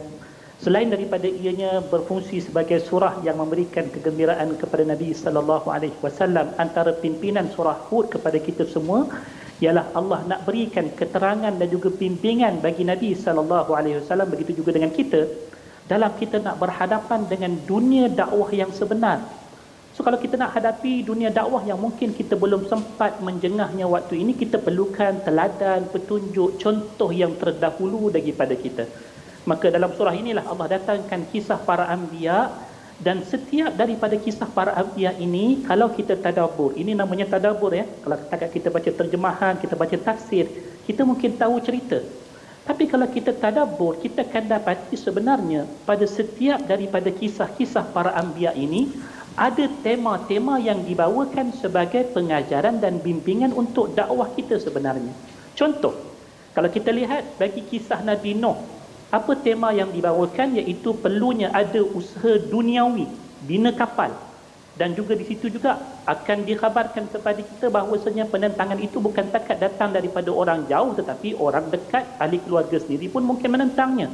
selain 0.59 0.91
daripada 0.91 1.23
ianya 1.23 1.79
berfungsi 1.79 2.43
sebagai 2.43 2.83
surah 2.83 3.23
yang 3.23 3.39
memberikan 3.39 3.87
kegembiraan 3.87 4.59
kepada 4.59 4.83
Nabi 4.83 5.15
sallallahu 5.15 5.71
alaihi 5.71 5.95
wasallam 6.03 6.51
antara 6.59 6.91
pimpinan 6.91 7.47
surah 7.47 7.79
Hud 7.87 8.11
kepada 8.11 8.35
kita 8.43 8.67
semua 8.67 9.07
ialah 9.63 9.91
Allah 9.95 10.19
nak 10.27 10.43
berikan 10.43 10.91
keterangan 10.91 11.51
dan 11.55 11.67
juga 11.71 11.87
bimbingan 11.91 12.59
bagi 12.59 12.83
Nabi 12.83 13.15
sallallahu 13.15 13.71
alaihi 13.71 14.03
wasallam 14.03 14.27
begitu 14.27 14.59
juga 14.59 14.75
dengan 14.75 14.91
kita 14.91 15.31
dalam 15.87 16.11
kita 16.19 16.43
nak 16.43 16.59
berhadapan 16.59 17.23
dengan 17.31 17.55
dunia 17.63 18.11
dakwah 18.11 18.51
yang 18.51 18.71
sebenar 18.75 19.23
So 19.99 20.07
kalau 20.07 20.15
kita 20.15 20.39
nak 20.39 20.55
hadapi 20.55 21.03
dunia 21.03 21.27
dakwah 21.27 21.59
yang 21.67 21.75
mungkin 21.75 22.15
kita 22.15 22.39
belum 22.39 22.71
sempat 22.71 23.19
menjengahnya 23.19 23.83
waktu 23.83 24.23
ini, 24.23 24.31
kita 24.31 24.55
perlukan 24.55 25.27
teladan, 25.27 25.91
petunjuk, 25.91 26.55
contoh 26.55 27.11
yang 27.11 27.35
terdahulu 27.35 28.07
daripada 28.07 28.55
kita. 28.55 28.87
Maka 29.49 29.73
dalam 29.73 29.89
surah 29.97 30.13
inilah 30.13 30.45
Allah 30.45 30.77
datangkan 30.77 31.25
kisah 31.33 31.57
para 31.65 31.89
anbiya 31.89 32.53
dan 33.01 33.25
setiap 33.25 33.73
daripada 33.73 34.13
kisah 34.13 34.45
para 34.45 34.77
anbiya 34.77 35.17
ini 35.17 35.65
kalau 35.65 35.89
kita 35.89 36.13
tadabbur, 36.21 36.77
ini 36.77 36.93
namanya 36.93 37.25
tadabbur 37.25 37.73
ya. 37.73 37.89
Kalau 38.05 38.17
kita 38.29 38.69
baca 38.69 38.89
terjemahan, 38.93 39.57
kita 39.57 39.73
baca 39.73 39.97
tafsir, 39.97 40.45
kita 40.85 41.01
mungkin 41.01 41.33
tahu 41.33 41.57
cerita. 41.65 41.97
Tapi 42.69 42.85
kalau 42.85 43.09
kita 43.09 43.33
tadabbur, 43.33 43.97
kita 43.97 44.21
akan 44.21 44.45
dapati 44.53 44.93
sebenarnya 44.93 45.65
pada 45.89 46.05
setiap 46.05 46.61
daripada 46.69 47.09
kisah-kisah 47.09 47.89
para 47.89 48.13
anbiya 48.13 48.53
ini 48.53 48.93
ada 49.33 49.65
tema-tema 49.81 50.61
yang 50.61 50.85
dibawakan 50.85 51.49
sebagai 51.57 52.05
pengajaran 52.13 52.77
dan 52.77 53.01
bimbingan 53.01 53.55
untuk 53.57 53.97
dakwah 53.97 54.29
kita 54.37 54.61
sebenarnya. 54.61 55.09
Contoh, 55.57 55.97
kalau 56.53 56.69
kita 56.69 56.93
lihat 56.93 57.41
bagi 57.41 57.65
kisah 57.65 58.05
Nabi 58.05 58.37
Nuh, 58.37 58.78
apa 59.09 59.33
tema 59.41 59.73
yang 59.73 59.89
dibawakan 59.89 60.61
iaitu 60.61 60.93
perlunya 61.01 61.49
ada 61.49 61.81
usaha 61.81 62.37
duniawi, 62.37 63.09
bina 63.41 63.73
kapal. 63.73 64.13
Dan 64.77 64.95
juga 64.95 65.11
di 65.11 65.27
situ 65.27 65.51
juga 65.51 65.75
akan 66.07 66.47
dikhabarkan 66.47 67.11
kepada 67.11 67.41
kita 67.43 67.67
bahawasanya 67.67 68.31
penentangan 68.31 68.79
itu 68.79 69.03
bukan 69.03 69.27
takat 69.27 69.59
datang 69.59 69.91
daripada 69.91 70.31
orang 70.31 70.69
jauh 70.71 70.95
tetapi 70.95 71.35
orang 71.35 71.67
dekat, 71.67 72.07
ahli 72.15 72.39
keluarga 72.39 72.79
sendiri 72.79 73.11
pun 73.11 73.27
mungkin 73.27 73.59
menentangnya. 73.59 74.07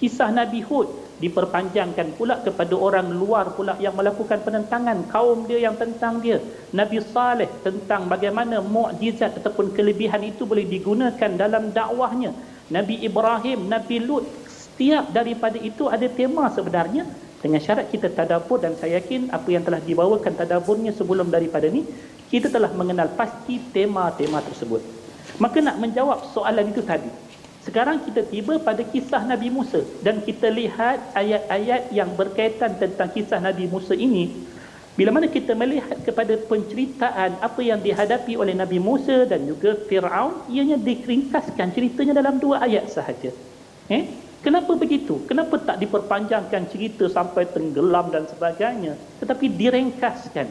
Kisah 0.00 0.32
Nabi 0.32 0.64
Hud 0.64 0.88
diperpanjangkan 1.20 2.16
pula 2.20 2.40
kepada 2.44 2.76
orang 2.76 3.08
luar 3.12 3.56
pula 3.56 3.76
yang 3.80 3.96
melakukan 3.96 4.44
penentangan 4.44 5.08
kaum 5.08 5.48
dia 5.48 5.64
yang 5.64 5.76
tentang 5.80 6.20
dia 6.20 6.36
Nabi 6.76 7.00
Saleh 7.00 7.48
tentang 7.64 8.04
bagaimana 8.04 8.60
mukjizat 8.60 9.40
ataupun 9.40 9.72
kelebihan 9.72 10.20
itu 10.20 10.44
boleh 10.44 10.68
digunakan 10.68 11.30
dalam 11.40 11.72
dakwahnya 11.72 12.36
Nabi 12.72 13.02
Ibrahim 13.02 13.70
Nabi 13.70 14.02
Lut 14.02 14.26
setiap 14.48 15.08
daripada 15.14 15.56
itu 15.56 15.86
ada 15.86 16.04
tema 16.10 16.50
sebenarnya 16.52 17.06
dengan 17.40 17.60
syarat 17.62 17.88
kita 17.92 18.10
tadabbur 18.10 18.58
dan 18.58 18.74
saya 18.74 18.98
yakin 18.98 19.30
apa 19.30 19.48
yang 19.48 19.62
telah 19.62 19.78
dibawakan 19.78 20.34
tadabburnya 20.34 20.90
sebelum 20.92 21.30
daripada 21.30 21.70
ni 21.70 21.86
kita 22.26 22.50
telah 22.50 22.72
mengenal 22.74 23.06
pasti 23.14 23.62
tema-tema 23.70 24.42
tersebut 24.42 24.82
maka 25.38 25.62
nak 25.62 25.78
menjawab 25.78 26.26
soalan 26.34 26.66
itu 26.74 26.82
tadi 26.82 27.08
sekarang 27.66 27.98
kita 28.06 28.22
tiba 28.30 28.62
pada 28.62 28.78
kisah 28.86 29.26
Nabi 29.26 29.50
Musa 29.50 29.82
dan 29.98 30.22
kita 30.22 30.46
lihat 30.46 31.02
ayat-ayat 31.18 31.90
yang 31.90 32.14
berkaitan 32.14 32.78
tentang 32.78 33.10
kisah 33.10 33.42
Nabi 33.42 33.66
Musa 33.66 33.90
ini. 33.90 34.30
Bila 34.96 35.12
mana 35.12 35.28
kita 35.28 35.52
melihat 35.52 36.00
kepada 36.00 36.40
penceritaan 36.48 37.36
apa 37.44 37.60
yang 37.60 37.84
dihadapi 37.84 38.32
oleh 38.40 38.56
Nabi 38.56 38.80
Musa 38.80 39.28
dan 39.28 39.44
juga 39.44 39.76
Fir'aun, 39.76 40.48
ianya 40.48 40.80
dikeringkaskan 40.80 41.76
ceritanya 41.76 42.16
dalam 42.16 42.40
dua 42.40 42.64
ayat 42.64 42.88
sahaja. 42.88 43.28
Eh? 43.92 44.04
Kenapa 44.40 44.72
begitu? 44.72 45.20
Kenapa 45.28 45.60
tak 45.60 45.84
diperpanjangkan 45.84 46.72
cerita 46.72 47.04
sampai 47.12 47.44
tenggelam 47.44 48.08
dan 48.08 48.24
sebagainya? 48.24 48.96
Tetapi 49.20 49.52
diringkaskan. 49.52 50.48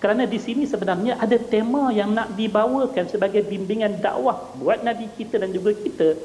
Kerana 0.00 0.24
di 0.24 0.40
sini 0.40 0.64
sebenarnya 0.64 1.20
ada 1.20 1.36
tema 1.36 1.92
yang 1.92 2.16
nak 2.16 2.32
dibawakan 2.32 3.06
sebagai 3.12 3.44
bimbingan 3.44 4.00
dakwah 4.00 4.50
buat 4.56 4.80
Nabi 4.82 5.06
kita 5.14 5.36
dan 5.36 5.52
juga 5.52 5.76
kita 5.76 6.16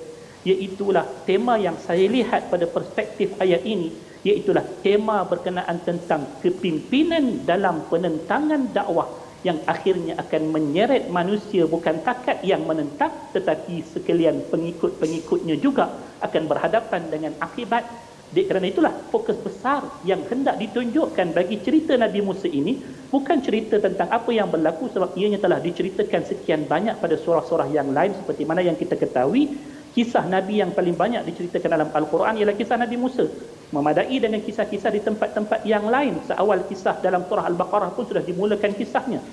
iaitulah 0.48 1.04
tema 1.28 1.60
yang 1.60 1.76
saya 1.76 2.08
lihat 2.08 2.48
pada 2.48 2.64
perspektif 2.64 3.36
ayat 3.44 3.68
ini 3.68 3.92
iaitulah 4.24 4.64
tema 4.80 5.28
berkenaan 5.28 5.84
tentang 5.84 6.40
kepimpinan 6.40 7.44
dalam 7.44 7.84
penentangan 7.92 8.72
dakwah 8.72 9.08
yang 9.46 9.62
akhirnya 9.70 10.18
akan 10.18 10.50
menyeret 10.50 11.08
manusia 11.14 11.70
bukan 11.70 12.02
takat 12.02 12.42
yang 12.42 12.66
menentang 12.66 13.12
tetapi 13.36 13.86
sekalian 13.86 14.42
pengikut-pengikutnya 14.50 15.56
juga 15.62 15.94
akan 16.24 16.44
berhadapan 16.50 17.02
dengan 17.12 17.34
akibat. 17.38 17.86
Kerana 18.28 18.68
itulah 18.68 18.92
fokus 19.08 19.40
besar 19.40 19.88
yang 20.04 20.20
hendak 20.28 20.60
ditunjukkan 20.60 21.32
bagi 21.32 21.64
cerita 21.64 21.96
Nabi 21.96 22.20
Musa 22.20 22.52
ini 22.52 22.76
bukan 23.08 23.40
cerita 23.40 23.80
tentang 23.80 24.12
apa 24.12 24.28
yang 24.36 24.52
berlaku 24.52 24.92
sebab 24.92 25.16
ianya 25.16 25.40
telah 25.40 25.64
diceritakan 25.64 26.28
sekian 26.28 26.68
banyak 26.68 27.00
pada 27.00 27.16
surah-surah 27.16 27.72
yang 27.72 27.96
lain 27.96 28.12
seperti 28.20 28.44
mana 28.44 28.60
yang 28.60 28.76
kita 28.76 29.00
ketahui 29.00 29.56
kisah 29.98 30.30
Nabi 30.30 30.62
yang 30.62 30.78
paling 30.78 30.94
banyak 30.94 31.26
diceritakan 31.26 31.70
dalam 31.74 31.90
Al-Quran 31.90 32.38
ialah 32.38 32.54
kisah 32.54 32.78
Nabi 32.78 33.02
Musa. 33.02 33.26
Memadai 33.74 34.22
dengan 34.22 34.46
kisah-kisah 34.46 34.94
di 34.94 35.02
tempat-tempat 35.02 35.66
yang 35.66 35.90
lain. 35.90 36.22
Seawal 36.30 36.70
kisah 36.70 37.02
dalam 37.02 37.26
surah 37.26 37.50
Al-Baqarah 37.50 37.98
pun 37.98 38.06
sudah 38.06 38.22
dimulakan 38.22 38.78
kisahnya. 38.78 39.26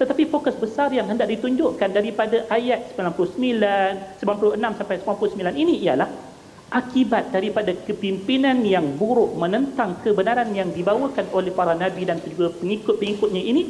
Tetapi 0.00 0.24
fokus 0.32 0.56
besar 0.56 0.88
yang 0.88 1.04
hendak 1.12 1.28
ditunjukkan 1.28 1.92
daripada 1.92 2.48
ayat 2.48 2.96
99, 2.96 4.24
96 4.24 4.78
sampai 4.80 4.96
99 5.04 5.62
ini 5.62 5.84
ialah 5.84 6.08
akibat 6.72 7.30
daripada 7.30 7.76
kepimpinan 7.76 8.64
yang 8.64 8.96
buruk 8.96 9.36
menentang 9.36 10.00
kebenaran 10.00 10.48
yang 10.56 10.72
dibawakan 10.72 11.28
oleh 11.30 11.52
para 11.52 11.76
Nabi 11.76 12.08
dan 12.08 12.18
juga 12.24 12.50
pengikut-pengikutnya 12.56 13.42
ini 13.44 13.62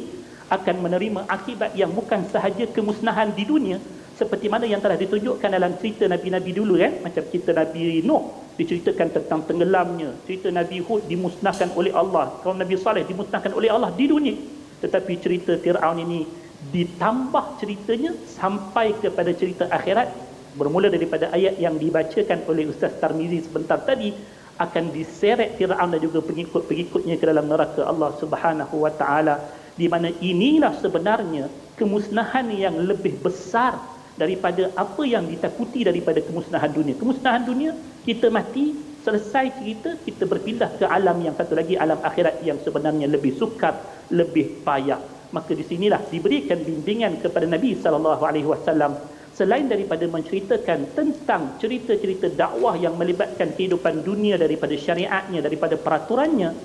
akan 0.47 0.75
menerima 0.79 1.27
akibat 1.27 1.75
yang 1.75 1.91
bukan 1.91 2.23
sahaja 2.31 2.65
kemusnahan 2.71 3.35
di 3.35 3.43
dunia 3.43 3.77
seperti 4.17 4.49
mana 4.49 4.65
yang 4.65 4.81
telah 4.81 4.97
ditunjukkan 4.97 5.49
dalam 5.53 5.77
cerita 5.77 6.09
Nabi-Nabi 6.09 6.51
dulu 6.57 6.73
kan 6.81 7.05
macam 7.05 7.21
cerita 7.29 7.53
Nabi 7.53 8.01
Nuh 8.01 8.47
diceritakan 8.57 9.13
tentang 9.13 9.45
tenggelamnya. 9.45 10.17
Cerita 10.25 10.49
Nabi 10.49 10.81
Hud 10.81 11.05
dimusnahkan 11.05 11.77
oleh 11.77 11.93
Allah. 11.93 12.33
Kaum 12.41 12.57
Nabi 12.57 12.73
Saleh 12.81 13.05
dimusnahkan 13.05 13.53
oleh 13.53 13.69
Allah 13.69 13.93
di 13.93 14.09
dunia. 14.09 14.33
Tetapi 14.81 15.13
cerita 15.21 15.53
Fir'aun 15.61 16.01
ini 16.01 16.25
ditambah 16.73 17.61
ceritanya 17.61 18.17
sampai 18.25 18.97
kepada 18.97 19.29
cerita 19.37 19.69
akhirat. 19.69 20.09
Bermula 20.57 20.89
daripada 20.89 21.29
ayat 21.29 21.61
yang 21.61 21.77
dibacakan 21.77 22.41
oleh 22.49 22.65
Ustaz 22.73 22.97
Tarmizi 22.97 23.45
sebentar 23.45 23.77
tadi 23.85 24.09
akan 24.57 24.89
diseret 24.89 25.53
Fir'aun 25.61 25.93
dan 25.93 26.01
juga 26.01 26.25
pengikut-pengikutnya 26.25 27.21
ke 27.21 27.25
dalam 27.29 27.45
neraka 27.45 27.85
Allah 27.85 28.17
Subhanahu 28.17 28.81
wa 28.81 28.89
taala. 28.89 29.37
Di 29.77 29.85
mana 29.85 30.09
inilah 30.09 30.73
sebenarnya 30.81 31.45
kemusnahan 31.77 32.49
yang 32.49 32.73
lebih 32.81 33.21
besar 33.21 33.77
daripada 34.17 34.73
apa 34.73 35.05
yang 35.05 35.29
ditakuti 35.29 35.85
daripada 35.85 36.19
kemusnahan 36.19 36.73
dunia. 36.73 36.97
Kemusnahan 36.97 37.45
dunia, 37.45 37.71
kita 38.03 38.33
mati, 38.33 38.73
selesai 39.05 39.61
cerita, 39.61 39.95
kita 40.01 40.25
berpindah 40.25 40.75
ke 40.81 40.85
alam 40.89 41.21
yang 41.21 41.37
satu 41.37 41.53
lagi, 41.53 41.77
alam 41.77 42.01
akhirat 42.01 42.41
yang 42.41 42.57
sebenarnya 42.59 43.07
lebih 43.07 43.37
sukar, 43.37 43.77
lebih 44.09 44.65
payah. 44.65 45.17
maka 45.31 45.51
di 45.51 45.63
sinilah 45.63 46.07
diberikan 46.07 46.63
bimbingan 46.63 47.19
kepada 47.19 47.43
Nabi 47.43 47.75
sallallahu 47.75 48.23
alaihi 48.23 48.47
wasallam 48.47 48.95
selain 49.35 49.67
daripada 49.67 50.07
menceritakan 50.07 50.95
tentang 50.95 51.59
cerita-cerita 51.59 52.31
dakwah 52.31 52.79
yang 52.79 52.95
melibatkan 52.95 53.53
kehidupan 53.53 54.01
dunia 54.01 54.39
daripada 54.39 54.73
syariatnya 54.73 55.43
daripada 55.43 55.75
peraturannya 55.75 56.55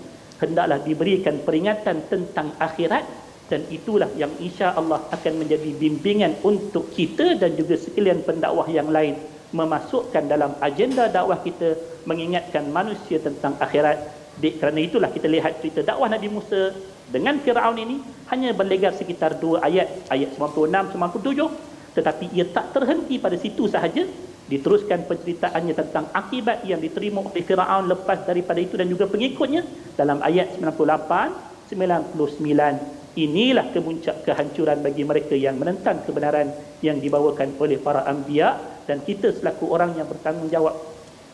hendaklah 0.41 0.79
diberikan 0.81 1.43
peringatan 1.43 2.07
tentang 2.07 2.55
akhirat 2.57 3.05
dan 3.53 3.69
itulah 3.69 4.09
yang 4.17 4.33
insya 4.41 4.73
Allah 4.73 5.05
akan 5.13 5.45
menjadi 5.45 5.77
bimbingan 5.77 6.41
untuk 6.41 6.89
kita 6.97 7.37
dan 7.37 7.53
juga 7.53 7.77
sekalian 7.77 8.25
pendakwah 8.25 8.65
yang 8.73 8.89
lain 8.89 9.21
memasukkan 9.53 10.25
dalam 10.25 10.57
agenda 10.65 11.13
dakwah 11.13 11.37
kita 11.45 11.77
mengingatkan 12.09 12.73
manusia 12.73 13.21
tentang 13.21 13.53
akhirat. 13.61 14.01
Di, 14.41 14.57
kerana 14.57 14.81
itulah 14.81 15.13
kita 15.13 15.29
lihat 15.29 15.61
cerita 15.61 15.85
dakwah 15.85 16.09
Nabi 16.09 16.33
Musa 16.33 16.73
dengan 17.13 17.37
Firaun 17.45 17.77
ini 17.77 18.01
hanya 18.33 18.57
berlegar 18.57 18.97
sekitar 18.97 19.37
dua 19.37 19.61
ayat 19.61 20.09
ayat 20.09 20.33
96 20.41 20.97
97 20.97 21.93
tetapi 21.93 22.33
ia 22.33 22.49
tak 22.49 22.73
terhenti 22.73 23.21
pada 23.21 23.37
situ 23.37 23.69
sahaja. 23.69 24.09
Diteruskan 24.49 25.05
penceritaannya 25.05 25.77
tentang 25.77 26.09
akibat 26.17 26.65
yang 26.65 26.81
diterima 26.81 27.21
oleh 27.21 27.45
Firaun 27.45 27.85
lepas 27.93 28.25
daripada 28.25 28.57
itu 28.65 28.81
dan 28.81 28.89
juga 28.89 29.05
pengikutnya 29.05 29.69
dalam 30.01 30.25
ayat 30.25 30.57
98 30.57 31.69
99 31.69 33.02
inilah 33.17 33.73
kemuncak 33.77 34.25
kehancuran 34.25 34.81
bagi 34.81 35.05
mereka 35.05 35.37
yang 35.37 35.61
menentang 35.61 36.01
kebenaran 36.05 36.49
yang 36.81 36.97
dibawakan 36.97 37.53
oleh 37.61 37.77
para 37.77 38.09
anbiya 38.09 38.57
dan 38.89 39.05
kita 39.05 39.37
selaku 39.37 39.69
orang 39.69 39.95
yang 39.97 40.09
bertanggungjawab. 40.09 40.75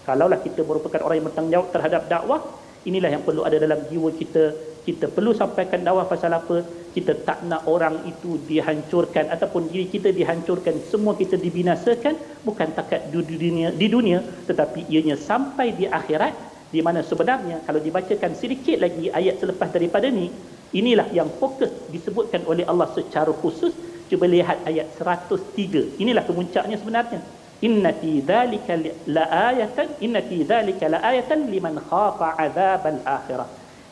Kalaulah 0.03 0.41
kita 0.41 0.65
merupakan 0.65 1.01
orang 1.05 1.23
yang 1.23 1.27
bertanggungjawab 1.31 1.69
terhadap 1.71 2.03
dakwah 2.11 2.41
inilah 2.89 3.11
yang 3.13 3.23
perlu 3.23 3.45
ada 3.45 3.61
dalam 3.61 3.85
jiwa 3.87 4.11
kita. 4.17 4.45
Kita 4.89 5.13
perlu 5.13 5.37
sampaikan 5.37 5.85
dakwah 5.85 6.09
pasal 6.09 6.33
apa? 6.33 6.65
Kita 6.97 7.13
tak 7.21 7.45
nak 7.45 7.69
orang 7.69 8.09
itu 8.09 8.41
dihancurkan 8.49 9.29
ataupun 9.29 9.69
diri 9.69 9.87
kita 9.93 10.09
dihancurkan 10.09 10.81
semua 10.89 11.13
kita 11.13 11.37
dibinasakan 11.37 12.43
bukan 12.43 12.69
takat 12.73 13.13
di 13.13 13.21
dunia 13.21 13.69
di 13.71 13.87
dunia 13.87 14.19
tetapi 14.49 14.89
ianya 14.89 15.15
sampai 15.15 15.77
di 15.77 15.85
akhirat 15.85 16.33
di 16.73 16.81
mana 16.81 17.05
sebenarnya 17.05 17.63
kalau 17.69 17.79
dibacakan 17.79 18.33
sedikit 18.35 18.81
lagi 18.81 19.13
ayat 19.13 19.39
selepas 19.39 19.69
daripada 19.69 20.09
ni 20.09 20.33
inilah 20.75 21.09
yang 21.15 21.29
fokus 21.41 21.73
disebutkan 21.93 22.45
oleh 22.45 22.65
Allah 22.69 22.89
secara 22.93 23.33
khusus. 23.33 23.73
Cuba 24.09 24.25
lihat 24.25 24.65
ayat 24.65 24.89
103 24.97 26.01
inilah 26.01 26.25
kemuncaknya 26.25 26.81
sebenarnya. 26.81 27.21
Inna 27.61 27.91
fi 27.93 28.23
dhalika 28.23 28.79
laayatan 29.05 30.01
inna 30.01 30.23
fi 30.25 30.47
dhalika 30.47 30.89
laayatan 30.89 31.51
liman 31.53 31.77
khafa 31.77 32.39
azabal 32.41 33.01
akhirah. 33.05 33.49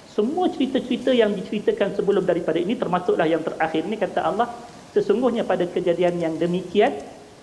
Semua 0.09 0.49
cerita-cerita 0.49 1.13
yang 1.13 1.37
diceritakan 1.37 1.93
sebelum 1.93 2.25
daripada 2.25 2.57
ini 2.57 2.73
termasuklah 2.73 3.29
yang 3.29 3.45
terakhir. 3.45 3.85
Ini 3.85 3.97
kata 4.01 4.25
Allah 4.25 4.49
sesungguhnya 4.97 5.45
pada 5.45 5.69
kejadian 5.69 6.17
yang 6.17 6.35
demikian 6.41 6.97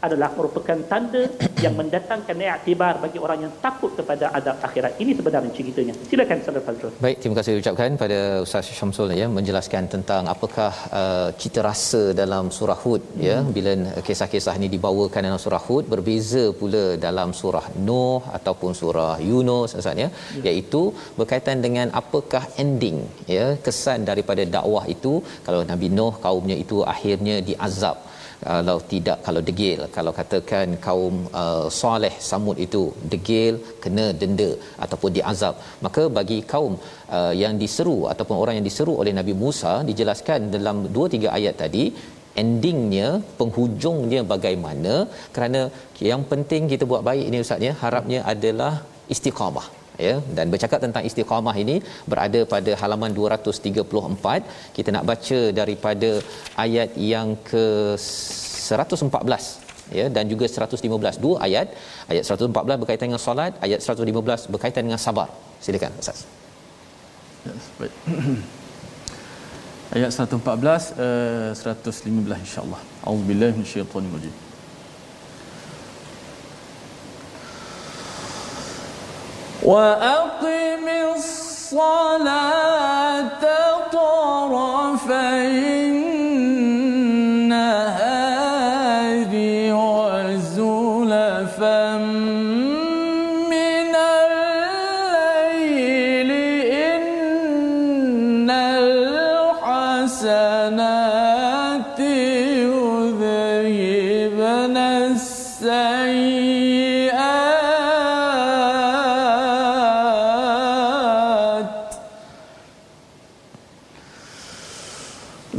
adalah 0.06 0.30
merupakan 0.38 0.78
tanda 0.92 1.24
yang 1.66 1.74
mendatangkan 1.80 2.36
iktibar 2.44 2.94
bagi 3.04 3.20
orang 3.26 3.40
yang 3.46 3.54
takut 3.66 3.92
kepada 4.00 4.26
adab 4.38 4.58
akhirat. 4.68 5.00
Ini 5.04 5.12
sebenarnya 5.18 5.52
ceritanya. 5.58 5.94
Silakan 6.10 6.38
Saudara 6.46 6.64
Fazrul. 6.68 6.94
Baik, 7.06 7.18
terima 7.22 7.36
kasih 7.40 7.54
ucapkan 7.64 7.92
pada 8.04 8.20
Ustaz 8.46 8.72
Syamsul 8.80 9.10
ya 9.22 9.28
menjelaskan 9.38 9.84
tentang 9.94 10.24
apakah 10.34 10.72
uh, 11.02 11.30
cita 11.42 11.62
rasa 11.70 12.04
dalam 12.22 12.52
surah 12.58 12.80
Hud 12.84 13.02
ya, 13.28 13.38
hmm. 13.40 13.48
ya 13.48 13.54
bila 13.56 13.72
kisah-kisah 14.08 14.56
ini 14.60 14.68
dibawakan 14.76 15.28
dalam 15.28 15.42
surah 15.46 15.64
Hud 15.68 15.86
berbeza 15.94 16.44
pula 16.60 16.86
dalam 17.08 17.32
surah 17.42 17.66
Nuh 17.88 18.22
ataupun 18.38 18.72
surah 18.82 19.14
Yunus 19.30 19.72
asalnya 19.82 20.08
ya. 20.38 20.44
iaitu 20.50 20.82
berkaitan 21.20 21.60
dengan 21.66 21.88
apakah 22.02 22.44
ending 22.64 22.98
ya 23.36 23.46
kesan 23.66 24.02
daripada 24.10 24.44
dakwah 24.56 24.86
itu 24.96 25.14
kalau 25.48 25.62
Nabi 25.72 25.90
Nuh 25.98 26.14
kaumnya 26.26 26.58
itu 26.64 26.80
akhirnya 26.94 27.38
diazab 27.50 27.98
kalau 28.46 28.78
tidak 28.92 29.18
kalau 29.28 29.42
degil 29.50 29.82
kalau 29.98 30.12
katakan 30.20 30.68
kaum 30.88 31.16
uh, 31.42 31.66
soleh 31.82 32.14
samud 32.30 32.58
itu 32.66 32.84
degil 33.14 33.56
kena 33.84 34.06
denda 34.22 34.50
ataupun 34.86 35.12
diazab 35.18 35.56
maka 35.86 36.04
bagi 36.18 36.40
kaum 36.54 36.74
uh, 37.18 37.34
yang 37.44 37.56
diseru 37.64 37.98
ataupun 38.14 38.38
orang 38.42 38.58
yang 38.58 38.68
diseru 38.70 38.96
oleh 39.04 39.14
Nabi 39.20 39.36
Musa 39.44 39.74
dijelaskan 39.92 40.52
dalam 40.56 40.80
2 40.98 41.14
3 41.18 41.38
ayat 41.38 41.58
tadi 41.64 41.86
endingnya 42.42 43.10
penghujungnya 43.40 44.22
bagaimana 44.34 44.96
kerana 45.36 45.62
yang 46.12 46.24
penting 46.34 46.66
kita 46.74 46.84
buat 46.92 47.04
baik 47.10 47.26
ini 47.30 47.40
ustaz 47.46 47.68
ya 47.68 47.74
harapnya 47.84 48.20
adalah 48.34 48.74
istiqamah 49.16 49.68
ya 50.08 50.14
dan 50.38 50.46
bercakap 50.54 50.80
tentang 50.86 51.04
istiqamah 51.10 51.56
ini 51.64 51.76
berada 52.12 52.40
pada 52.54 52.72
halaman 52.82 53.12
234 53.20 54.78
kita 54.78 54.90
nak 54.96 55.06
baca 55.12 55.40
daripada 55.60 56.12
ayat 56.66 56.90
yang 57.12 57.30
ke 57.50 57.66
114 58.00 59.64
ya 60.00 60.06
dan 60.16 60.26
juga 60.32 60.46
115 60.48 61.24
dua 61.26 61.36
ayat 61.48 61.68
ayat 62.12 62.24
114 62.24 62.82
berkaitan 62.84 63.08
dengan 63.10 63.24
solat 63.28 63.54
ayat 63.68 63.80
115 63.84 64.52
berkaitan 64.56 64.84
dengan 64.88 65.02
sabar. 65.06 65.28
Silakan 65.66 65.94
ustaz. 66.04 66.20
Ya 67.48 67.54
ayat 69.96 70.10
114 70.10 70.98
uh, 71.06 71.52
115 71.54 72.46
insyaallah 72.46 72.82
auzubillahi 73.10 73.54
minasyaitonir 73.58 74.14
rajim 74.16 74.34
وأقم 79.66 80.88
الصلاة 81.16 82.54
طرفي 83.92 85.54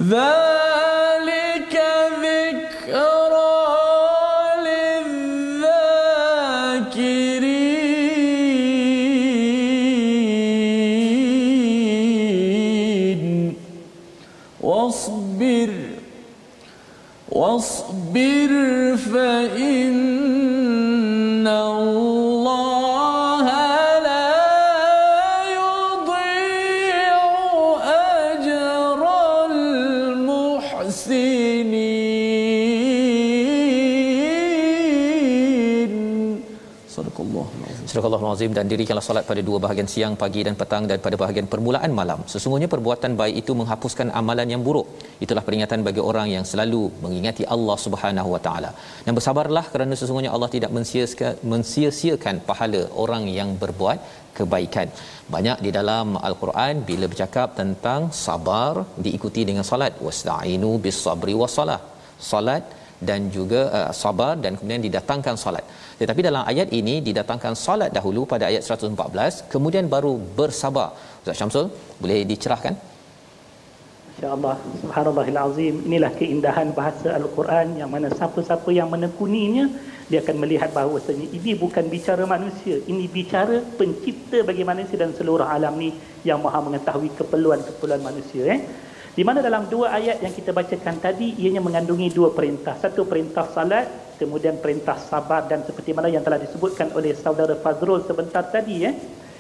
the 0.08 0.43
Azim 38.34 38.52
dan 38.56 38.66
dirikanlah 38.72 39.04
solat 39.06 39.24
pada 39.30 39.42
dua 39.48 39.58
bahagian 39.64 39.88
siang, 39.92 40.14
pagi 40.22 40.40
dan 40.46 40.54
petang 40.60 40.84
dan 40.90 40.98
pada 41.04 41.16
bahagian 41.22 41.46
permulaan 41.52 41.92
malam. 42.00 42.20
Sesungguhnya 42.32 42.68
perbuatan 42.74 43.12
baik 43.20 43.36
itu 43.42 43.52
menghapuskan 43.60 44.08
amalan 44.20 44.48
yang 44.54 44.62
buruk. 44.66 44.88
Itulah 45.24 45.44
peringatan 45.46 45.80
bagi 45.88 46.02
orang 46.10 46.28
yang 46.34 46.44
selalu 46.52 46.82
mengingati 47.04 47.44
Allah 47.56 47.76
Subhanahu 47.84 48.28
Wa 48.34 48.40
Taala. 48.46 48.70
Dan 49.06 49.12
bersabarlah 49.18 49.64
kerana 49.72 49.96
sesungguhnya 50.00 50.32
Allah 50.36 50.50
tidak 50.56 50.70
mensia-siakan 51.52 52.36
pahala 52.50 52.82
orang 53.04 53.24
yang 53.38 53.50
berbuat 53.64 53.98
kebaikan. 54.38 54.88
Banyak 55.34 55.58
di 55.66 55.70
dalam 55.78 56.06
al-Quran 56.28 56.84
bila 56.88 57.06
bercakap 57.12 57.48
tentang 57.60 58.10
sabar 58.26 58.72
diikuti 59.06 59.42
dengan 59.50 59.66
solat. 59.70 59.94
Wasta'inu 60.06 60.72
bis 60.86 61.00
sabri 61.06 61.36
was 61.42 61.56
salah. 61.58 61.80
Dan 63.08 63.30
juga 63.36 63.60
uh, 63.78 63.92
sabar 63.92 64.32
dan 64.38 64.54
kemudian 64.58 64.82
didatangkan 64.86 65.34
solat. 65.44 65.64
Tetapi 66.00 66.20
dalam 66.28 66.42
ayat 66.52 66.68
ini 66.80 67.02
didatangkan 67.08 67.54
solat 67.58 67.90
dahulu 67.96 68.22
pada 68.32 68.46
ayat 68.50 68.62
114 68.62 69.50
kemudian 69.52 69.86
baru 69.94 70.14
bersabar. 70.38 70.88
Ustaz 71.22 71.38
Syamsul 71.40 71.66
boleh 72.02 72.20
dicerahkan? 72.32 72.74
Insya-Allah 74.14 74.54
subhanallahil 74.82 75.38
azim 75.42 75.74
inilah 75.90 76.10
keindahan 76.14 76.68
bahasa 76.70 77.08
al-Quran 77.18 77.74
yang 77.80 77.90
mana 77.94 78.08
siapa-siapa 78.18 78.70
yang 78.70 78.86
menekuninya 78.86 79.66
dia 80.06 80.20
akan 80.22 80.36
melihat 80.42 80.70
bahawa 80.76 81.00
ini 81.10 81.52
bukan 81.56 81.84
bicara 81.94 82.24
manusia 82.34 82.76
ini 82.92 83.04
bicara 83.08 83.56
pencipta 83.78 84.38
bagi 84.48 84.64
manusia 84.70 84.96
dan 85.02 85.10
seluruh 85.18 85.48
alam 85.56 85.74
ni 85.82 85.90
yang 86.28 86.38
maha 86.44 86.60
mengetahui 86.66 87.10
keperluan-keperluan 87.18 88.02
manusia 88.04 88.42
eh 88.54 88.60
Di 89.14 89.22
mana 89.22 89.38
dalam 89.38 89.70
dua 89.70 89.94
ayat 89.94 90.18
yang 90.26 90.34
kita 90.34 90.50
bacakan 90.50 90.98
tadi 90.98 91.38
ianya 91.38 91.62
mengandungi 91.62 92.10
dua 92.10 92.34
perintah. 92.34 92.74
Satu 92.74 93.06
perintah 93.06 93.46
salat, 93.46 93.86
kemudian 94.18 94.58
perintah 94.58 94.98
sabar 94.98 95.46
dan 95.46 95.62
seperti 95.62 95.94
mana 95.94 96.10
yang 96.10 96.26
telah 96.26 96.42
disebutkan 96.42 96.90
oleh 96.98 97.14
saudara 97.14 97.54
Fazrul 97.54 98.02
sebentar 98.02 98.42
tadi 98.42 98.82
ya. 98.82 98.90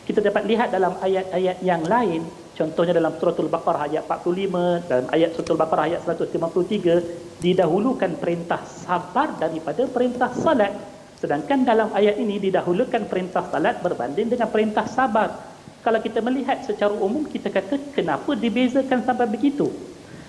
Kita 0.06 0.22
dapat 0.22 0.46
lihat 0.46 0.70
dalam 0.70 0.94
ayat-ayat 1.02 1.58
yang 1.66 1.82
lain, 1.90 2.22
contohnya 2.54 2.94
dalam 2.94 3.18
suratul 3.18 3.50
Baqarah 3.50 3.90
ayat 3.90 4.06
45, 4.06 4.86
dalam 4.86 5.06
ayat 5.10 5.34
suratul 5.34 5.58
Baqarah 5.58 5.84
ayat 5.90 6.00
153 6.06 7.42
didahulukan 7.42 8.14
perintah 8.14 8.62
sabar 8.62 9.34
daripada 9.42 9.90
perintah 9.90 10.30
salat. 10.38 10.70
Sedangkan 11.18 11.66
dalam 11.66 11.90
ayat 11.90 12.14
ini 12.22 12.38
didahulukan 12.38 13.10
perintah 13.10 13.42
salat 13.50 13.82
berbanding 13.82 14.38
dengan 14.38 14.46
perintah 14.54 14.86
sabar 14.86 15.53
kalau 15.84 16.00
kita 16.00 16.24
melihat 16.24 16.64
secara 16.64 16.96
umum 16.96 17.28
kita 17.28 17.52
kata 17.52 17.76
kenapa 17.92 18.32
dibezakan 18.32 19.04
sampai 19.04 19.28
begitu? 19.28 19.68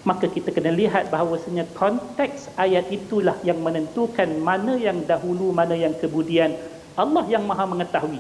Maka 0.04 0.28
kita 0.28 0.52
kena 0.52 0.70
lihat 0.70 1.08
bahawasanya 1.10 1.66
konteks 1.74 2.52
ayat 2.60 2.92
itulah 2.92 3.40
yang 3.42 3.64
menentukan 3.64 4.28
mana 4.44 4.76
yang 4.76 5.02
dahulu 5.08 5.56
mana 5.56 5.74
yang 5.74 5.96
kemudian. 5.96 6.54
Allah 7.00 7.24
yang 7.32 7.48
maha 7.48 7.64
mengetahui. 7.66 8.20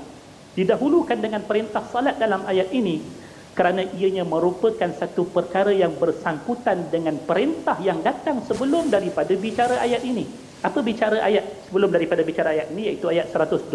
Didahulukan 0.56 1.20
dengan 1.20 1.44
perintah 1.44 1.84
salat 1.92 2.16
dalam 2.16 2.48
ayat 2.48 2.72
ini 2.72 3.04
kerana 3.52 3.84
ianya 3.84 4.24
merupakan 4.24 4.92
satu 4.96 5.28
perkara 5.28 5.76
yang 5.76 5.96
bersangkutan 6.00 6.88
dengan 6.88 7.20
perintah 7.20 7.76
yang 7.84 8.00
datang 8.00 8.44
sebelum 8.48 8.88
daripada 8.88 9.36
bicara 9.36 9.84
ayat 9.84 10.08
ini. 10.08 10.24
Apa 10.64 10.80
bicara 10.80 11.20
ayat 11.20 11.68
sebelum 11.68 11.92
daripada 11.92 12.24
bicara 12.24 12.56
ayat 12.56 12.72
ini 12.72 12.96
iaitu 12.96 13.12
ayat 13.12 13.28
112 13.30 13.70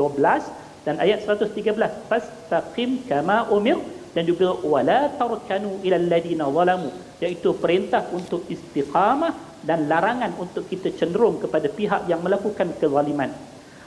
dan 0.85 0.97
ayat 0.97 1.25
113 1.29 1.77
fastaqim 2.09 3.05
kama 3.05 3.49
umir 3.53 3.77
dan 4.17 4.27
juga 4.27 4.57
wala 4.65 5.13
tarkanu 5.15 5.79
ila 5.87 5.97
alladina 6.01 6.49
zalamu 6.49 6.91
iaitu 7.21 7.53
perintah 7.61 8.09
untuk 8.11 8.49
istiqamah 8.49 9.63
dan 9.63 9.87
larangan 9.87 10.33
untuk 10.41 10.65
kita 10.73 10.89
cenderung 10.97 11.37
kepada 11.37 11.69
pihak 11.69 12.09
yang 12.09 12.25
melakukan 12.25 12.73
kezaliman. 12.81 13.29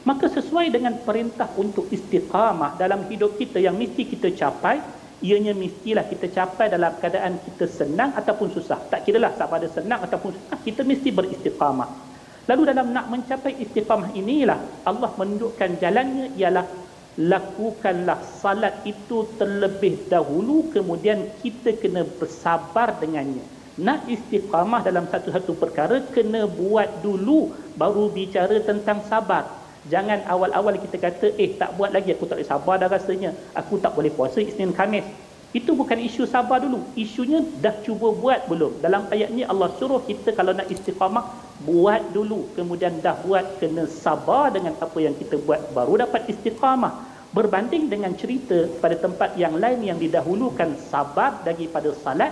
Maka 0.03 0.29
sesuai 0.29 0.69
dengan 0.69 0.99
perintah 1.01 1.49
untuk 1.57 1.89
istiqamah 1.89 2.77
dalam 2.77 3.07
hidup 3.09 3.39
kita 3.39 3.57
yang 3.57 3.73
mesti 3.73 4.03
kita 4.05 4.29
capai 4.35 4.83
ianya 5.23 5.55
mestilah 5.55 6.03
kita 6.03 6.27
capai 6.29 6.67
dalam 6.67 6.93
keadaan 6.99 7.39
kita 7.39 7.65
senang 7.65 8.11
ataupun 8.11 8.51
susah. 8.51 8.79
Tak 8.91 9.07
kiralah 9.07 9.31
sama 9.39 9.57
ada 9.57 9.71
senang 9.71 10.03
ataupun 10.03 10.35
susah 10.35 10.59
kita 10.61 10.83
mesti 10.83 11.09
beristiqamah 11.09 12.12
lalu 12.49 12.61
dalam 12.69 12.91
nak 12.91 13.07
mencapai 13.07 13.55
istiqamah 13.59 14.11
inilah 14.15 14.59
Allah 14.83 15.11
menunjukkan 15.15 15.79
jalannya 15.79 16.35
ialah 16.35 16.65
lakukanlah 17.17 18.17
salat 18.41 18.73
itu 18.89 19.29
terlebih 19.37 20.09
dahulu 20.09 20.73
kemudian 20.73 21.29
kita 21.45 21.77
kena 21.77 22.01
bersabar 22.17 22.97
dengannya. 22.97 23.45
Nak 23.73 24.05
istiqamah 24.05 24.85
dalam 24.85 25.09
satu-satu 25.09 25.57
perkara 25.57 26.01
kena 26.13 26.45
buat 26.45 27.01
dulu 27.01 27.53
baru 27.77 28.09
bicara 28.13 28.61
tentang 28.61 29.01
sabar. 29.09 29.49
Jangan 29.89 30.23
awal-awal 30.29 30.79
kita 30.79 30.97
kata 31.01 31.35
eh 31.35 31.59
tak 31.59 31.75
buat 31.75 31.91
lagi 31.91 32.15
aku 32.15 32.29
tak 32.29 32.39
boleh 32.39 32.49
sabar 32.49 32.75
dah 32.81 32.89
rasanya. 32.89 33.33
Aku 33.57 33.81
tak 33.81 33.93
boleh 33.97 34.13
puasa 34.13 34.39
Isnin 34.41 34.73
Khamis. 34.73 35.05
Itu 35.53 35.77
bukan 35.77 36.01
isu 36.01 36.25
sabar 36.25 36.65
dulu. 36.65 36.81
Isunya 36.97 37.45
dah 37.61 37.77
cuba 37.85 38.09
buat 38.09 38.49
belum. 38.49 38.81
Dalam 38.81 39.05
ayat 39.13 39.29
ni 39.29 39.45
Allah 39.45 39.69
suruh 39.77 40.01
kita 40.01 40.33
kalau 40.33 40.53
nak 40.53 40.65
istiqamah 40.65 41.29
buat 41.63 42.11
dulu 42.11 42.51
kemudian 42.59 42.99
dah 42.99 43.15
buat 43.23 43.59
kena 43.63 43.87
sabar 43.87 44.51
dengan 44.51 44.75
apa 44.83 44.97
yang 44.99 45.15
kita 45.15 45.39
buat 45.41 45.71
baru 45.71 46.03
dapat 46.03 46.27
istiqamah. 46.27 47.11
Berbanding 47.33 47.89
dengan 47.89 48.13
cerita 48.13 48.69
pada 48.77 48.93
tempat 48.93 49.33
yang 49.41 49.57
lain 49.57 49.81
yang 49.81 49.97
didahulukan 49.97 50.77
sabar 50.77 51.41
daripada 51.41 51.89
salat 51.97 52.29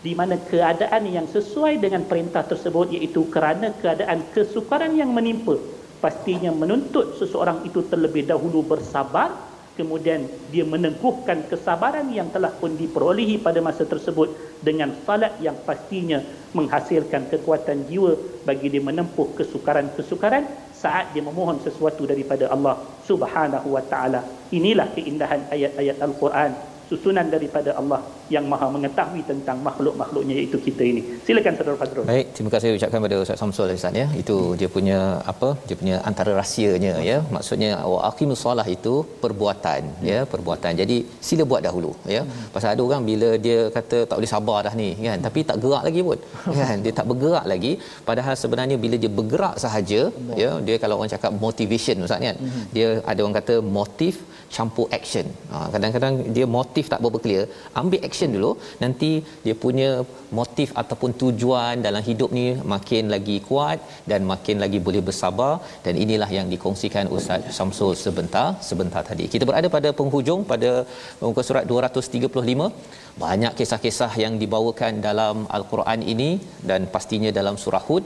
di 0.00 0.16
mana 0.16 0.40
keadaan 0.48 1.04
yang 1.04 1.28
sesuai 1.28 1.76
dengan 1.76 2.08
perintah 2.08 2.40
tersebut 2.48 2.88
iaitu 2.96 3.28
kerana 3.28 3.68
keadaan 3.84 4.24
kesukaran 4.32 4.96
yang 4.96 5.12
menimpa. 5.12 5.60
Pastinya 6.00 6.48
menuntut 6.48 7.20
seseorang 7.20 7.68
itu 7.68 7.84
terlebih 7.92 8.24
dahulu 8.24 8.64
bersabar 8.64 9.49
kemudian 9.78 10.26
dia 10.50 10.66
meneguhkan 10.66 11.46
kesabaran 11.46 12.10
yang 12.10 12.28
telah 12.30 12.50
pun 12.52 12.74
diperolehi 12.74 13.38
pada 13.38 13.62
masa 13.62 13.86
tersebut 13.86 14.60
dengan 14.60 14.92
salat 15.06 15.34
yang 15.38 15.56
pastinya 15.62 16.20
menghasilkan 16.52 17.30
kekuatan 17.30 17.86
jiwa 17.86 18.18
bagi 18.42 18.68
dia 18.68 18.82
menempuh 18.82 19.34
kesukaran-kesukaran 19.38 20.46
saat 20.74 21.14
dia 21.14 21.22
memohon 21.22 21.60
sesuatu 21.62 22.04
daripada 22.08 22.50
Allah 22.50 22.80
Subhanahu 23.04 23.76
wa 23.76 23.84
taala. 23.84 24.24
Inilah 24.50 24.90
keindahan 24.96 25.46
ayat-ayat 25.52 25.96
Al-Quran 26.02 26.50
susunan 26.90 27.30
daripada 27.30 27.78
Allah 27.78 28.02
yang 28.34 28.44
maha 28.52 28.66
mengetahui 28.74 29.22
tentang 29.30 29.58
makhluk-makhluknya 29.68 30.34
iaitu 30.40 30.58
kita 30.66 30.82
ini. 30.90 31.02
Silakan 31.26 31.54
saudara 31.58 31.76
Fadrul. 31.80 32.04
Baik, 32.10 32.26
terima 32.34 32.50
kasih 32.54 32.68
ucapkan 32.78 33.00
pada 33.06 33.16
Ustaz 33.24 33.38
Samsul 33.42 33.72
Ustaz 33.78 34.00
ya. 34.00 34.06
Itu 34.22 34.36
dia 34.60 34.68
punya 34.76 34.98
apa? 35.32 35.48
Dia 35.68 35.76
punya 35.80 35.96
antara 36.10 36.32
rahsianya 36.40 36.94
ya. 37.10 37.18
Maksudnya 37.36 37.70
wa 37.92 37.98
aqimus 38.10 38.42
solah 38.44 38.66
itu 38.76 38.94
perbuatan 39.24 39.82
ya, 40.10 40.20
perbuatan. 40.34 40.72
Jadi 40.82 40.96
sila 41.28 41.44
buat 41.52 41.62
dahulu 41.66 41.92
ya. 42.16 42.22
Pasal 42.54 42.70
ada 42.74 42.82
orang 42.88 43.02
bila 43.10 43.30
dia 43.46 43.58
kata 43.78 43.98
tak 44.10 44.16
boleh 44.20 44.32
sabar 44.34 44.58
dah 44.68 44.74
ni 44.82 44.90
kan, 45.08 45.18
tapi 45.26 45.40
tak 45.50 45.58
gerak 45.64 45.84
lagi 45.88 46.02
pun. 46.10 46.18
Kan? 46.60 46.78
Dia 46.84 46.92
tak 46.98 47.06
bergerak 47.10 47.44
lagi 47.52 47.72
padahal 48.08 48.34
sebenarnya 48.40 48.76
bila 48.82 48.96
dia 49.02 49.10
bergerak 49.18 49.54
sahaja 49.64 50.00
ya, 50.42 50.50
dia 50.66 50.76
kalau 50.82 50.94
orang 50.98 51.12
cakap 51.14 51.32
motivation 51.44 52.04
Ustaz 52.06 52.20
kan. 52.26 52.36
Dia 52.76 52.88
ada 53.10 53.20
orang 53.24 53.36
kata 53.40 53.54
motif 53.78 54.14
campur 54.54 54.86
action. 54.98 55.26
Ha, 55.52 55.56
kadang-kadang 55.74 56.14
dia 56.36 56.46
motif 56.58 56.84
tak 56.92 57.00
berapa 57.02 57.18
clear, 57.24 57.44
ambil 57.80 58.00
action 58.08 58.19
dulu, 58.36 58.50
nanti 58.82 59.10
dia 59.44 59.54
punya 59.64 59.90
motif 60.38 60.68
ataupun 60.82 61.10
tujuan 61.22 61.74
dalam 61.86 62.02
hidup 62.08 62.30
ni 62.38 62.46
makin 62.74 63.04
lagi 63.14 63.36
kuat 63.48 63.78
dan 64.10 64.20
makin 64.32 64.56
lagi 64.64 64.78
boleh 64.86 65.02
bersabar 65.08 65.52
dan 65.84 65.94
inilah 66.04 66.30
yang 66.38 66.46
dikongsikan 66.54 67.06
Ustaz 67.16 67.50
Samsul 67.58 67.92
sebentar 68.04 68.46
sebentar 68.68 69.02
tadi. 69.10 69.26
Kita 69.34 69.46
berada 69.50 69.70
pada 69.76 69.90
penghujung 70.00 70.42
pada 70.52 70.70
muka 71.24 71.44
surat 71.48 71.64
235. 71.72 72.70
Banyak 73.24 73.52
kisah-kisah 73.58 74.12
yang 74.24 74.34
dibawakan 74.42 75.02
dalam 75.08 75.36
Al-Quran 75.56 76.00
ini 76.12 76.30
dan 76.70 76.80
pastinya 76.94 77.30
dalam 77.38 77.56
surah 77.62 77.84
Hud 77.88 78.04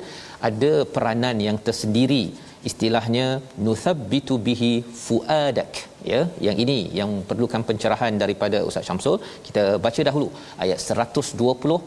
ada 0.49 0.73
peranan 0.95 1.37
yang 1.49 1.59
tersendiri 1.67 2.25
istilahnya 2.69 3.27
nuthabbitu 3.67 4.35
bihi 4.47 4.73
fuadak 5.05 5.73
ya 6.13 6.21
yang 6.47 6.57
ini 6.65 6.79
yang 6.99 7.11
perlukan 7.31 7.63
pencerahan 7.69 8.15
daripada 8.23 8.59
Ustaz 8.69 8.87
Syamsul. 8.89 9.17
Kita 9.47 9.65
baca 9.87 10.01
dahulu 10.09 10.29
ayat 10.65 10.79
120 10.79 11.79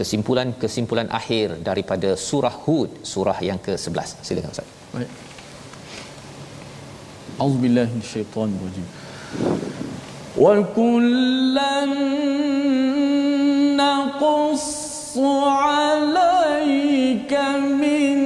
kesimpulan-kesimpulan 0.00 1.08
akhir 1.18 1.46
daripada 1.68 2.10
surah 2.28 2.54
Hud 2.64 2.90
surah 3.12 3.38
yang 3.48 3.58
ke-11 3.66 4.08
silakan 4.28 4.50
Ustaz. 4.54 4.68
Baik. 4.94 5.10
Auzubillahi 7.44 7.90
minasyaitonir 7.96 8.60
rajim 8.66 8.86
wa 10.44 10.52
kullan 10.78 11.92
naqussu 13.82 15.26
'alaika 15.52 17.42
min 17.82 18.18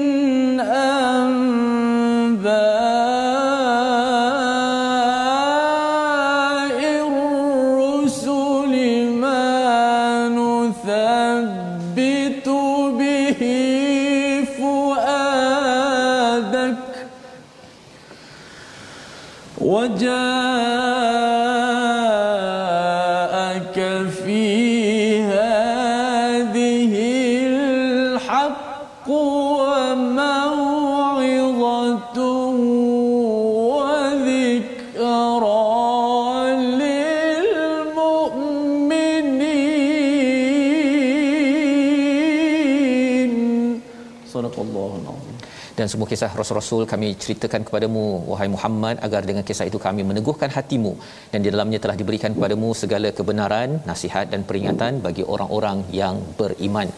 dan 45.81 45.89
semua 45.93 46.07
kisah 46.11 46.31
rasul-rasul 46.39 46.85
kami 46.93 47.09
ceritakan 47.23 47.65
kepadamu 47.67 48.03
wahai 48.31 48.49
Muhammad 48.55 49.01
agar 49.07 49.23
dengan 49.29 49.43
kisah 49.49 49.67
itu 49.71 49.79
kami 49.87 50.05
meneguhkan 50.05 50.53
hatimu. 50.57 50.93
Dan 51.33 51.41
di 51.41 51.49
dalamnya 51.49 51.81
telah 51.81 51.97
diberikan 52.01 52.37
kepadamu 52.37 52.69
segala 52.83 53.09
kebenaran 53.19 53.81
nasihat 53.91 54.29
dan 54.33 54.45
peringatan 54.49 55.01
bagi 55.07 55.25
orang-orang 55.35 55.79
yang 56.01 56.21
beriman 56.39 56.93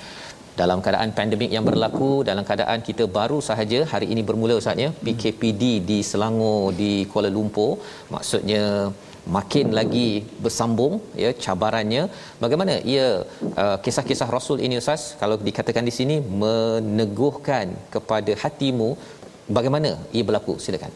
dalam 0.60 0.78
keadaan 0.84 1.10
pandemik 1.18 1.50
yang 1.56 1.64
berlaku 1.68 2.10
dalam 2.28 2.44
keadaan 2.48 2.80
kita 2.88 3.04
baru 3.18 3.38
sahaja 3.48 3.78
hari 3.92 4.06
ini 4.12 4.22
bermula 4.28 4.54
ustaz 4.60 4.82
ya 4.84 4.90
PKPD 5.06 5.62
di 5.90 5.98
Selangor 6.10 6.60
di 6.80 6.92
Kuala 7.12 7.30
Lumpur. 7.36 7.70
Maksudnya 8.14 8.64
makin 9.36 9.66
lagi 9.78 10.08
bersambung 10.44 10.94
ya 11.24 11.30
cabarannya. 11.44 12.04
Bagaimana 12.44 12.74
ia 12.94 13.06
uh, 13.62 13.76
kisah-kisah 13.84 14.28
rasul 14.36 14.60
ini 14.66 14.76
ustaz? 14.82 15.02
Kalau 15.22 15.38
dikatakan 15.48 15.86
di 15.90 15.94
sini 15.98 16.18
meneguhkan 16.44 17.68
kepada 17.96 18.34
hatimu 18.44 18.90
bagaimana 19.58 19.92
ia 20.16 20.24
berlaku? 20.28 20.54
Silakan. 20.66 20.92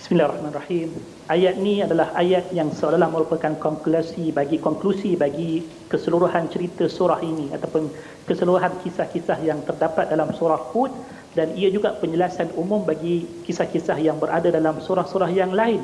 Bismillahirrahmanirrahim. 0.00 1.13
Ayat 1.24 1.56
ni 1.56 1.80
adalah 1.80 2.12
ayat 2.20 2.52
yang 2.52 2.68
seolah-olah 2.68 3.08
merupakan 3.08 3.56
konklusi 3.56 4.28
bagi 4.28 4.60
konklusi 4.60 5.16
bagi 5.16 5.64
keseluruhan 5.88 6.52
cerita 6.52 6.84
surah 6.84 7.16
ini 7.24 7.48
ataupun 7.48 7.88
keseluruhan 8.28 8.68
kisah-kisah 8.84 9.40
yang 9.40 9.64
terdapat 9.64 10.12
dalam 10.12 10.36
surah 10.36 10.60
Hud 10.76 10.92
dan 11.32 11.56
ia 11.56 11.72
juga 11.72 11.96
penjelasan 11.96 12.52
umum 12.60 12.84
bagi 12.84 13.24
kisah-kisah 13.48 14.04
yang 14.04 14.20
berada 14.20 14.52
dalam 14.52 14.76
surah-surah 14.84 15.32
yang 15.32 15.56
lain. 15.56 15.80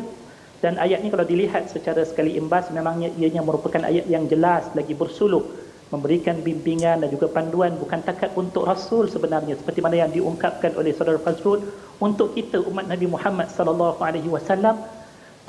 Dan 0.60 0.76
ayat 0.76 1.00
ini 1.00 1.08
kalau 1.08 1.24
dilihat 1.24 1.72
secara 1.72 2.04
sekali 2.04 2.36
imbas 2.36 2.68
memangnya 2.68 3.08
ianya 3.16 3.40
merupakan 3.40 3.80
ayat 3.80 4.04
yang 4.12 4.28
jelas 4.28 4.68
lagi 4.76 4.92
bersuluk 4.92 5.48
memberikan 5.88 6.36
bimbingan 6.44 7.00
dan 7.00 7.08
juga 7.08 7.32
panduan 7.32 7.80
bukan 7.80 8.04
takat 8.04 8.28
untuk 8.36 8.68
rasul 8.68 9.08
sebenarnya 9.08 9.56
seperti 9.56 9.80
mana 9.80 10.04
yang 10.04 10.12
diungkapkan 10.12 10.76
oleh 10.76 10.92
saudara 10.92 11.16
Fazrul 11.16 11.64
untuk 11.96 12.36
kita 12.36 12.60
umat 12.68 12.86
Nabi 12.92 13.08
Muhammad 13.08 13.48
sallallahu 13.48 13.98
alaihi 14.04 14.28
wasallam 14.28 14.78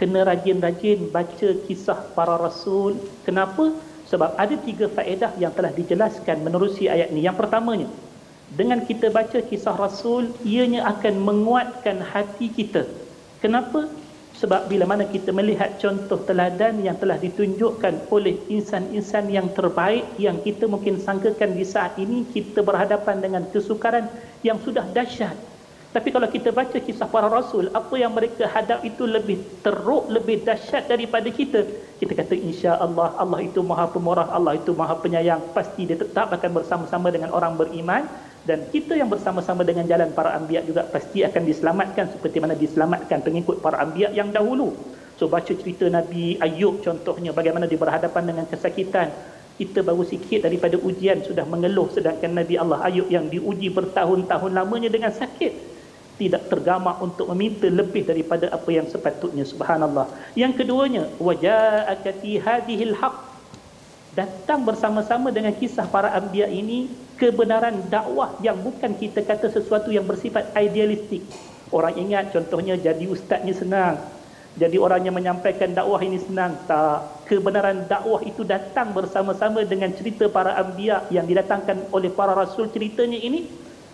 kena 0.01 0.25
rajin-rajin 0.25 1.13
baca 1.13 1.49
kisah 1.69 2.01
para 2.17 2.41
rasul. 2.41 2.97
Kenapa? 3.21 3.69
Sebab 4.09 4.33
ada 4.33 4.57
tiga 4.57 4.89
faedah 4.89 5.37
yang 5.37 5.53
telah 5.53 5.69
dijelaskan 5.69 6.41
menerusi 6.41 6.89
ayat 6.89 7.13
ini 7.13 7.29
yang 7.29 7.37
pertamanya 7.37 7.85
dengan 8.51 8.81
kita 8.83 9.13
baca 9.13 9.45
kisah 9.45 9.77
rasul 9.77 10.33
ianya 10.41 10.89
akan 10.89 11.21
menguatkan 11.21 12.01
hati 12.01 12.49
kita. 12.49 12.89
Kenapa? 13.45 13.87
Sebab 14.41 14.73
bila 14.73 14.89
mana 14.89 15.05
kita 15.05 15.29
melihat 15.29 15.77
contoh 15.77 16.17
teladan 16.25 16.81
yang 16.81 16.97
telah 16.97 17.21
ditunjukkan 17.21 18.09
oleh 18.09 18.41
insan-insan 18.49 19.29
yang 19.29 19.53
terbaik 19.53 20.01
yang 20.17 20.41
kita 20.41 20.65
mungkin 20.65 20.97
sangkakan 20.97 21.53
di 21.53 21.61
saat 21.61 21.93
ini 22.01 22.25
kita 22.25 22.65
berhadapan 22.65 23.21
dengan 23.21 23.45
kesukaran 23.53 24.09
yang 24.41 24.57
sudah 24.65 24.81
dahsyat 24.89 25.37
tapi 25.91 26.07
kalau 26.07 26.23
kita 26.31 26.55
baca 26.55 26.79
kisah 26.79 27.03
para 27.11 27.27
rasul 27.27 27.67
apa 27.75 27.95
yang 27.99 28.15
mereka 28.15 28.47
hadap 28.47 28.79
itu 28.87 29.03
lebih 29.03 29.43
teruk 29.59 30.07
lebih 30.07 30.39
dahsyat 30.47 30.87
daripada 30.87 31.27
kita 31.27 31.67
kita 31.99 32.15
kata 32.15 32.31
insya 32.31 32.79
Allah 32.79 33.11
Allah 33.19 33.43
itu 33.43 33.59
maha 33.59 33.91
pemurah 33.91 34.31
Allah 34.31 34.55
itu 34.55 34.71
maha 34.71 34.95
penyayang 34.95 35.43
pasti 35.51 35.83
dia 35.83 35.99
tetap 35.99 36.31
akan 36.31 36.63
bersama-sama 36.63 37.11
dengan 37.11 37.35
orang 37.35 37.59
beriman 37.59 38.07
dan 38.47 38.71
kita 38.71 38.95
yang 38.97 39.11
bersama-sama 39.11 39.67
dengan 39.67 39.83
jalan 39.85 40.15
para 40.15 40.33
anbiya 40.33 40.63
juga 40.65 40.87
pasti 40.87 41.27
akan 41.27 41.43
diselamatkan 41.45 42.09
seperti 42.15 42.37
mana 42.41 42.55
diselamatkan 42.57 43.21
pengikut 43.21 43.61
para 43.61 43.77
anbiya 43.83 44.09
yang 44.15 44.33
dahulu. 44.33 44.73
So 45.21 45.29
baca 45.29 45.53
cerita 45.53 45.85
Nabi 45.85 46.41
Ayub 46.41 46.81
contohnya 46.81 47.37
bagaimana 47.37 47.69
dia 47.69 47.77
berhadapan 47.77 48.33
dengan 48.33 48.45
kesakitan. 48.49 49.13
Kita 49.61 49.85
baru 49.85 50.01
sikit 50.01 50.49
daripada 50.49 50.73
ujian 50.81 51.21
sudah 51.21 51.45
mengeluh 51.45 51.93
sedangkan 51.93 52.33
Nabi 52.33 52.57
Allah 52.57 52.81
Ayub 52.81 53.05
yang 53.13 53.29
diuji 53.29 53.69
bertahun-tahun 53.69 54.57
lamanya 54.57 54.89
dengan 54.89 55.13
sakit 55.13 55.70
tidak 56.21 56.45
tergamak 56.53 57.01
untuk 57.01 57.25
meminta 57.33 57.65
lebih 57.65 58.05
daripada 58.05 58.53
apa 58.53 58.69
yang 58.69 58.85
sepatutnya 58.85 59.41
subhanallah. 59.41 60.05
Yang 60.37 60.61
keduanya 60.61 61.09
waja'akati 61.17 62.37
hadhil 62.37 62.93
haqq 62.93 63.17
datang 64.13 64.61
bersama-sama 64.61 65.33
dengan 65.33 65.57
kisah 65.57 65.89
para 65.89 66.13
anbiya 66.13 66.45
ini 66.45 66.93
kebenaran 67.17 67.89
dakwah 67.89 68.37
yang 68.45 68.59
bukan 68.61 68.93
kita 69.01 69.25
kata 69.25 69.49
sesuatu 69.49 69.89
yang 69.89 70.05
bersifat 70.05 70.53
idealistik. 70.53 71.25
Orang 71.73 71.97
ingat 71.97 72.29
contohnya 72.29 72.77
jadi 72.77 73.01
ustaznya 73.09 73.55
senang. 73.57 73.97
Jadi 74.51 74.75
orang 74.75 75.07
yang 75.07 75.15
menyampaikan 75.15 75.71
dakwah 75.71 76.03
ini 76.03 76.19
senang. 76.19 76.59
Tak. 76.67 77.23
Kebenaran 77.31 77.87
dakwah 77.87 78.19
itu 78.27 78.43
datang 78.43 78.91
bersama-sama 78.91 79.63
dengan 79.63 79.95
cerita 79.95 80.27
para 80.27 80.59
anbiya 80.59 81.07
yang 81.07 81.23
didatangkan 81.23 81.87
oleh 81.95 82.11
para 82.11 82.35
rasul 82.35 82.67
ceritanya 82.67 83.15
ini. 83.15 83.47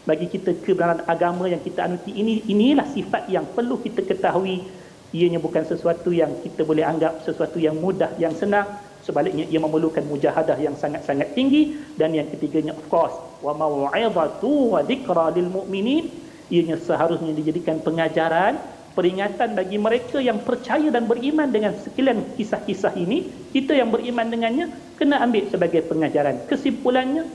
Bagi 0.08 0.32
kita 0.32 0.56
kebenaran 0.64 1.04
agama 1.04 1.52
yang 1.52 1.60
kita 1.60 1.84
anuti 1.84 2.16
ini, 2.16 2.40
inilah 2.48 2.88
sifat 2.96 3.28
yang 3.28 3.44
perlu 3.44 3.76
kita 3.84 4.08
ketahui. 4.08 4.64
Ianya 5.12 5.44
bukan 5.44 5.68
sesuatu 5.68 6.16
yang 6.16 6.32
kita 6.40 6.64
boleh 6.64 6.88
anggap 6.88 7.28
sesuatu 7.28 7.60
yang 7.60 7.76
mudah, 7.76 8.16
yang 8.16 8.32
senang. 8.32 8.64
Sebaliknya 9.04 9.44
ia 9.52 9.60
memerlukan 9.60 10.08
mujahadah 10.08 10.56
yang 10.64 10.80
sangat-sangat 10.80 11.36
tinggi. 11.36 11.76
Dan 12.00 12.16
yang 12.16 12.32
ketiganya 12.32 12.72
of 12.72 12.88
course 12.88 13.16
wa 13.44 13.52
mau'izatu 13.52 14.80
wa 14.80 14.80
dhikra 14.80 15.36
lil 15.36 15.52
mu'minin. 15.52 16.08
Ianya 16.48 16.80
seharusnya 16.80 17.36
dijadikan 17.36 17.84
pengajaran 17.84 18.56
peringatan 18.96 19.54
bagi 19.54 19.78
mereka 19.78 20.18
yang 20.18 20.42
percaya 20.42 20.90
dan 20.90 21.06
beriman 21.06 21.52
dengan 21.52 21.76
sekalian 21.76 22.34
kisah-kisah 22.40 22.96
ini. 22.96 23.28
Kita 23.52 23.76
yang 23.76 23.92
beriman 23.92 24.32
dengannya 24.32 24.72
kena 24.96 25.20
ambil 25.20 25.52
sebagai 25.52 25.84
pengajaran. 25.86 26.48
Kesimpulannya 26.48 27.28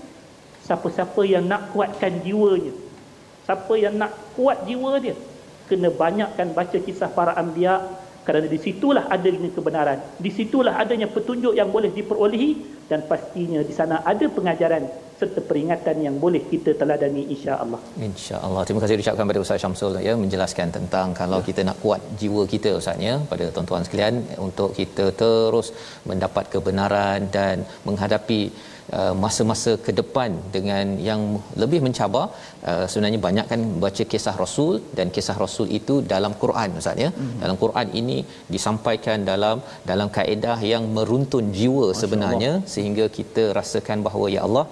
siapa-siapa 0.66 1.20
yang 1.26 1.44
nak 1.52 1.74
kuatkan 1.74 2.22
jiwanya 2.26 2.74
siapa 3.46 3.74
yang 3.84 3.94
nak 3.98 4.12
kuat 4.38 4.58
jiwa 4.68 4.92
dia 5.04 5.16
kena 5.66 5.88
banyakkan 6.02 6.48
baca 6.58 6.78
kisah 6.86 7.10
para 7.10 7.34
anbiya 7.42 7.74
kerana 8.22 8.46
di 8.46 8.58
situlah 8.66 9.04
adanya 9.14 9.50
kebenaran 9.56 9.98
di 10.24 10.30
situlah 10.30 10.74
adanya 10.82 11.08
petunjuk 11.10 11.54
yang 11.60 11.68
boleh 11.74 11.90
diperolehi 11.90 12.50
dan 12.90 13.02
pastinya 13.10 13.60
di 13.68 13.74
sana 13.78 13.96
ada 14.12 14.26
pengajaran 14.36 14.84
serta 15.22 15.40
peringatan 15.48 15.96
yang 16.06 16.16
boleh 16.22 16.42
kita 16.52 16.70
teladani 16.80 17.22
insya-Allah. 17.34 17.80
Insya-Allah. 18.08 18.62
Terima 18.66 18.80
kasih 18.82 18.96
diucapkan 18.98 19.24
kepada 19.26 19.42
Ustaz 19.44 19.62
Syamsul 19.62 19.94
ya 20.06 20.12
menjelaskan 20.22 20.68
tentang 20.76 21.14
kalau 21.20 21.38
ya. 21.40 21.46
kita 21.48 21.60
nak 21.68 21.78
kuat 21.84 22.02
jiwa 22.20 22.42
kita 22.54 22.70
Ustaz 22.80 22.98
ya 23.08 23.14
pada 23.30 23.46
tuan-tuan 23.54 23.86
sekalian 23.86 24.16
untuk 24.46 24.70
kita 24.78 25.04
terus 25.22 25.70
mendapat 26.10 26.50
kebenaran 26.54 27.30
dan 27.36 27.62
menghadapi 27.86 28.40
Uh, 28.90 29.14
masa-masa 29.22 29.72
ke 29.84 29.92
depan 29.98 30.30
dengan 30.54 30.86
yang 31.08 31.20
lebih 31.62 31.78
mencabar 31.84 32.24
uh, 32.70 32.84
sebenarnya 32.90 33.20
banyak 33.26 33.46
kan 33.52 33.60
baca 33.84 34.04
kisah 34.12 34.34
rasul 34.40 34.72
dan 34.96 35.06
kisah 35.16 35.36
rasul 35.42 35.68
itu 35.78 35.94
dalam 36.12 36.32
Quran 36.40 36.76
ustaz 36.80 36.98
ya 37.04 37.10
mm-hmm. 37.14 37.38
dalam 37.42 37.56
Quran 37.62 37.88
ini 38.00 38.18
disampaikan 38.54 39.24
dalam 39.30 39.62
dalam 39.90 40.10
kaedah 40.16 40.58
yang 40.72 40.86
meruntun 40.96 41.46
jiwa 41.58 41.86
Masya 41.88 42.00
sebenarnya 42.02 42.52
Allah. 42.58 42.70
sehingga 42.74 43.06
kita 43.18 43.44
rasakan 43.58 44.02
bahawa 44.08 44.26
ya 44.34 44.42
Allah 44.48 44.66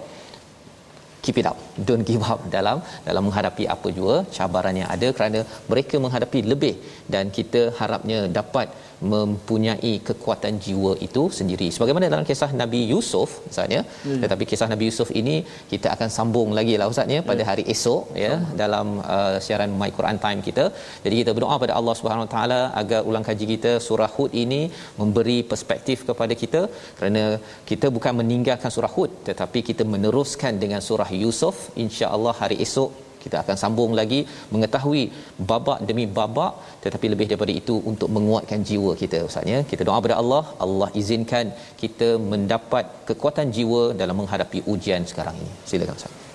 keep 1.23 1.39
it 1.41 1.47
up 1.51 1.57
don't 1.87 2.05
give 2.11 2.23
up 2.33 2.43
dalam 2.57 2.77
dalam 3.07 3.23
menghadapi 3.27 3.65
apa 3.75 3.89
jua 3.97 4.15
cabaran 4.37 4.77
yang 4.81 4.89
ada 4.97 5.09
kerana 5.17 5.41
mereka 5.71 5.95
menghadapi 6.05 6.41
lebih 6.53 6.75
dan 7.15 7.31
kita 7.37 7.63
harapnya 7.79 8.21
dapat 8.39 8.69
mempunyai 9.13 9.93
kekuatan 10.07 10.53
jiwa 10.65 10.91
itu 11.07 11.23
sendiri 11.37 11.67
sebagaimana 11.75 12.11
dalam 12.13 12.25
kisah 12.29 12.49
Nabi 12.61 12.81
Yusuf 12.91 13.29
Ustaz 13.51 13.75
ya 13.75 13.81
hmm. 13.83 14.19
tetapi 14.23 14.43
kisah 14.51 14.67
Nabi 14.73 14.85
Yusuf 14.89 15.09
ini 15.21 15.35
kita 15.71 15.87
akan 15.95 16.09
sambung 16.17 16.49
lagi 16.57 16.75
lah 16.81 16.87
Ustaz 16.93 17.15
ya 17.15 17.21
pada 17.29 17.43
ya. 17.43 17.47
hari 17.51 17.65
esok 17.73 18.03
ya 18.23 18.31
hmm. 18.35 18.53
dalam 18.61 18.87
uh, 19.15 19.37
siaran 19.45 19.73
My 19.81 19.91
Quran 19.97 20.19
Time 20.25 20.41
kita 20.49 20.65
jadi 21.05 21.15
kita 21.21 21.33
berdoa 21.37 21.57
pada 21.63 21.75
Allah 21.79 21.95
Subhanahu 21.99 22.27
Wa 22.27 22.31
Taala 22.35 22.61
agar 22.83 23.01
ulang 23.11 23.27
kaji 23.29 23.47
kita 23.53 23.73
surah 23.87 24.11
Hud 24.15 24.33
ini 24.43 24.61
memberi 25.01 25.37
perspektif 25.53 25.99
kepada 26.09 26.35
kita 26.43 26.63
kerana 26.97 27.23
kita 27.71 27.89
bukan 27.97 28.15
meninggalkan 28.21 28.73
surah 28.77 28.93
Hud 28.97 29.13
tetapi 29.29 29.61
kita 29.69 29.85
meneruskan 29.95 30.53
dengan 30.65 30.83
surah 30.89 31.11
Yusuf 31.23 31.57
insya-Allah 31.85 32.35
hari 32.43 32.59
esok 32.67 32.91
kita 33.25 33.37
akan 33.43 33.57
sambung 33.63 33.93
lagi 33.99 34.19
mengetahui 34.53 35.03
babak 35.51 35.79
demi 35.91 36.05
babak 36.19 36.55
tetapi 36.85 37.07
lebih 37.13 37.27
daripada 37.31 37.53
itu 37.61 37.77
untuk 37.91 38.09
menguatkan 38.17 38.61
jiwa 38.71 38.93
kita 39.03 39.19
ustaz 39.29 39.53
ya 39.53 39.61
kita 39.71 39.81
doa 39.89 39.99
kepada 40.01 40.17
Allah 40.23 40.43
Allah 40.65 40.89
izinkan 41.03 41.47
kita 41.83 42.09
mendapat 42.33 42.85
kekuatan 43.11 43.49
jiwa 43.59 43.83
dalam 44.03 44.17
menghadapi 44.21 44.61
ujian 44.73 45.05
sekarang 45.13 45.37
ini 45.45 45.53
silakan 45.71 45.97
ustaz 46.01 46.29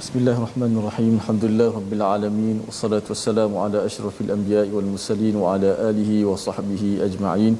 Bismillahirrahmanirrahim. 0.00 1.14
Alhamdulillah 1.20 1.70
rabbil 1.76 2.02
alamin. 2.08 2.56
Wassalatu 2.66 3.10
wassalamu 3.12 3.56
ala 3.62 3.78
asyrafil 3.88 4.30
anbiya'i 4.34 4.70
wal 4.74 4.86
mursalin 4.90 5.36
wa 5.42 5.54
ala 5.54 5.70
alihi 5.88 6.18
wa 6.28 6.36
sahbihi 6.44 6.90
ajma'in. 7.06 7.54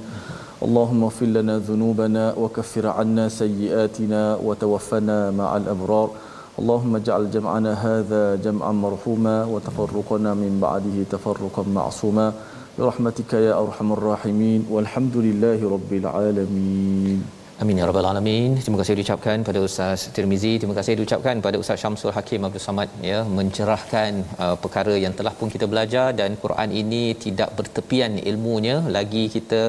Lana 1.34 1.56
dhunubana 1.68 2.24
wa 2.42 2.48
kaffir 2.58 2.86
'anna 2.92 3.24
sayyi'atina 3.40 4.22
wa 4.48 4.54
tawaffana 4.62 5.18
ma'al 5.40 5.66
abrar. 5.74 6.08
اللهم 6.58 6.96
اجعل 6.96 7.30
جمعنا 7.30 7.72
هذا 7.72 8.36
جمعا 8.36 8.72
مرحوما 8.72 9.44
وتفرقنا 9.44 10.34
من 10.34 10.58
بعده 10.62 10.96
تفرقا 11.10 11.64
معصوما. 11.74 12.32
برحمتك 12.78 13.32
يا 13.32 13.62
أرحم 13.62 13.92
الراحمين. 13.92 14.66
والحمد 14.70 15.16
لله 15.16 15.70
رب 15.70 15.92
العالمين. 15.92 17.37
Amin 17.62 17.78
ya 17.80 17.86
rabbal 17.88 18.06
alamin. 18.08 18.50
Terima 18.64 18.78
kasih 18.80 18.94
diucapkan 18.98 19.38
pada 19.46 19.60
Ustaz 19.68 20.00
Tirmizi, 20.16 20.50
terima 20.60 20.74
kasih 20.76 20.92
diucapkan 20.98 21.36
pada 21.46 21.56
Ustaz 21.62 21.80
Syamsul 21.82 22.12
Hakim 22.16 22.44
Abdul 22.48 22.62
Samad 22.64 22.90
ya 23.08 23.16
mencerahkan 23.38 24.10
uh, 24.44 24.56
perkara 24.64 24.94
yang 25.04 25.14
telah 25.18 25.32
pun 25.38 25.48
kita 25.54 25.66
belajar 25.72 26.06
dan 26.20 26.30
Quran 26.42 26.70
ini 26.80 27.00
tidak 27.24 27.50
bertepian 27.58 28.12
ilmunya. 28.30 28.76
Lagi 28.96 29.24
kita 29.36 29.60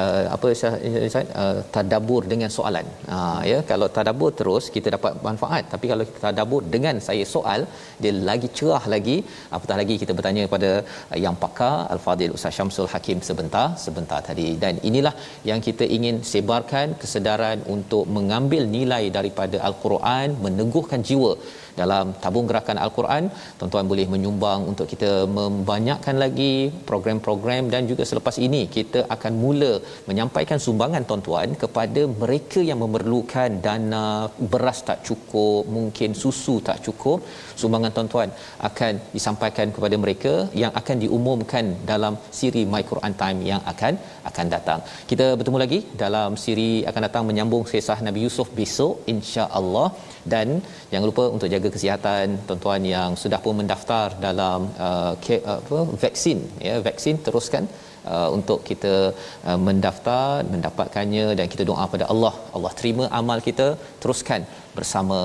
uh, 0.00 0.24
apa 0.34 0.50
Ustaz 0.56 1.16
uh, 1.44 1.56
tadabbur 1.76 2.20
dengan 2.32 2.52
soalan. 2.56 2.84
Uh, 3.14 3.40
ya 3.52 3.58
kalau 3.70 3.88
tadabbur 3.96 4.30
terus 4.40 4.66
kita 4.76 4.92
dapat 4.96 5.16
manfaat. 5.28 5.64
Tapi 5.72 5.88
kalau 5.92 6.06
kita 6.10 6.20
tadabbur 6.26 6.60
dengan 6.76 7.00
saya 7.08 7.24
soal 7.34 7.64
dia 8.02 8.12
lagi 8.30 8.50
cerah 8.60 8.84
lagi. 8.96 9.16
Apatah 9.58 9.78
lagi 9.82 9.96
kita 10.04 10.12
bertanya 10.20 10.44
kepada 10.50 10.72
uh, 10.84 11.18
yang 11.24 11.38
pakar 11.46 11.74
Al-Fadil 11.96 12.36
Ustaz 12.36 12.52
Syamsul 12.58 12.92
Hakim 12.92 13.24
sebentar 13.30 13.66
sebentar 13.86 14.20
tadi. 14.30 14.48
Dan 14.66 14.76
inilah 14.92 15.16
yang 15.52 15.62
kita 15.70 15.88
ingin 15.98 16.18
sebarkan 16.34 17.00
kesedaran 17.00 17.28
kesedaran 17.30 17.58
untuk 17.74 18.04
mengambil 18.16 18.62
nilai 18.76 19.04
daripada 19.16 19.56
al-Quran 19.68 20.28
meneguhkan 20.44 21.00
jiwa 21.08 21.32
dalam 21.80 22.12
tabung 22.22 22.46
gerakan 22.50 22.78
al-Quran. 22.84 23.24
Tuan-tuan 23.58 23.86
boleh 23.92 24.06
menyumbang 24.14 24.60
untuk 24.72 24.86
kita 24.92 25.10
membanyakkan 25.38 26.16
lagi 26.24 26.52
program-program 26.90 27.64
dan 27.74 27.88
juga 27.90 28.04
selepas 28.10 28.36
ini 28.46 28.62
kita 28.76 29.02
akan 29.14 29.32
mula 29.44 29.72
menyampaikan 30.08 30.60
sumbangan 30.66 31.04
tuan-tuan 31.10 31.48
kepada 31.62 32.02
mereka 32.22 32.60
yang 32.70 32.80
memerlukan 32.84 33.50
dana 33.66 34.06
beras 34.52 34.80
tak 34.88 35.00
cukup 35.08 35.62
mungkin 35.76 36.10
susu 36.22 36.56
tak 36.68 36.78
cukup. 36.86 37.18
Sumbangan 37.62 37.94
tuan-tuan 37.96 38.30
akan 38.70 38.92
disampaikan 39.16 39.68
kepada 39.76 39.96
mereka 40.04 40.34
yang 40.62 40.72
akan 40.80 40.96
diumumkan 41.04 41.64
dalam 41.92 42.14
siri 42.38 42.64
My 42.72 42.82
Quran 42.90 43.14
Time 43.22 43.40
yang 43.50 43.62
akan 43.72 43.94
akan 44.30 44.46
datang. 44.54 44.80
Kita 45.10 45.26
bertemu 45.38 45.58
lagi 45.64 45.80
dalam 46.04 46.30
siri 46.44 46.70
akan 46.90 47.02
datang 47.06 47.24
menyambung 47.28 47.64
kisah 47.70 47.98
Nabi 48.06 48.20
Yusuf 48.26 48.48
besok 48.60 48.94
insya-Allah 49.14 49.88
dan 50.32 50.60
jangan 50.90 51.06
lupa 51.10 51.24
untuk 51.34 51.48
jaga 51.54 51.68
kesihatan 51.76 52.38
tuan-tuan 52.48 52.82
yang 52.94 53.10
sudah 53.22 53.40
pun 53.44 53.54
mendaftar 53.60 54.06
dalam 54.26 54.60
uh, 54.86 55.12
ke, 55.24 55.38
apa 55.58 55.78
vaksin. 56.04 56.40
Ya 56.68 56.76
vaksin 56.90 57.16
teruskan 57.28 57.66
Uh, 58.12 58.28
untuk 58.36 58.64
kita 58.68 59.12
uh, 59.48 59.58
mendaftar 59.66 60.40
mendapatkannya 60.52 61.26
dan 61.38 61.46
kita 61.52 61.68
doa 61.70 61.84
pada 61.94 62.08
Allah. 62.12 62.32
Allah 62.56 62.72
terima 62.78 63.04
amal 63.20 63.44
kita 63.48 63.66
teruskan 64.02 64.48
bersama 64.76 65.18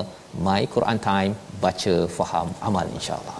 My 0.46 0.62
Quran 0.74 1.00
Time 1.08 1.32
baca 1.64 1.94
faham 2.18 2.50
amal 2.68 2.84
insya-Allah 2.98 3.38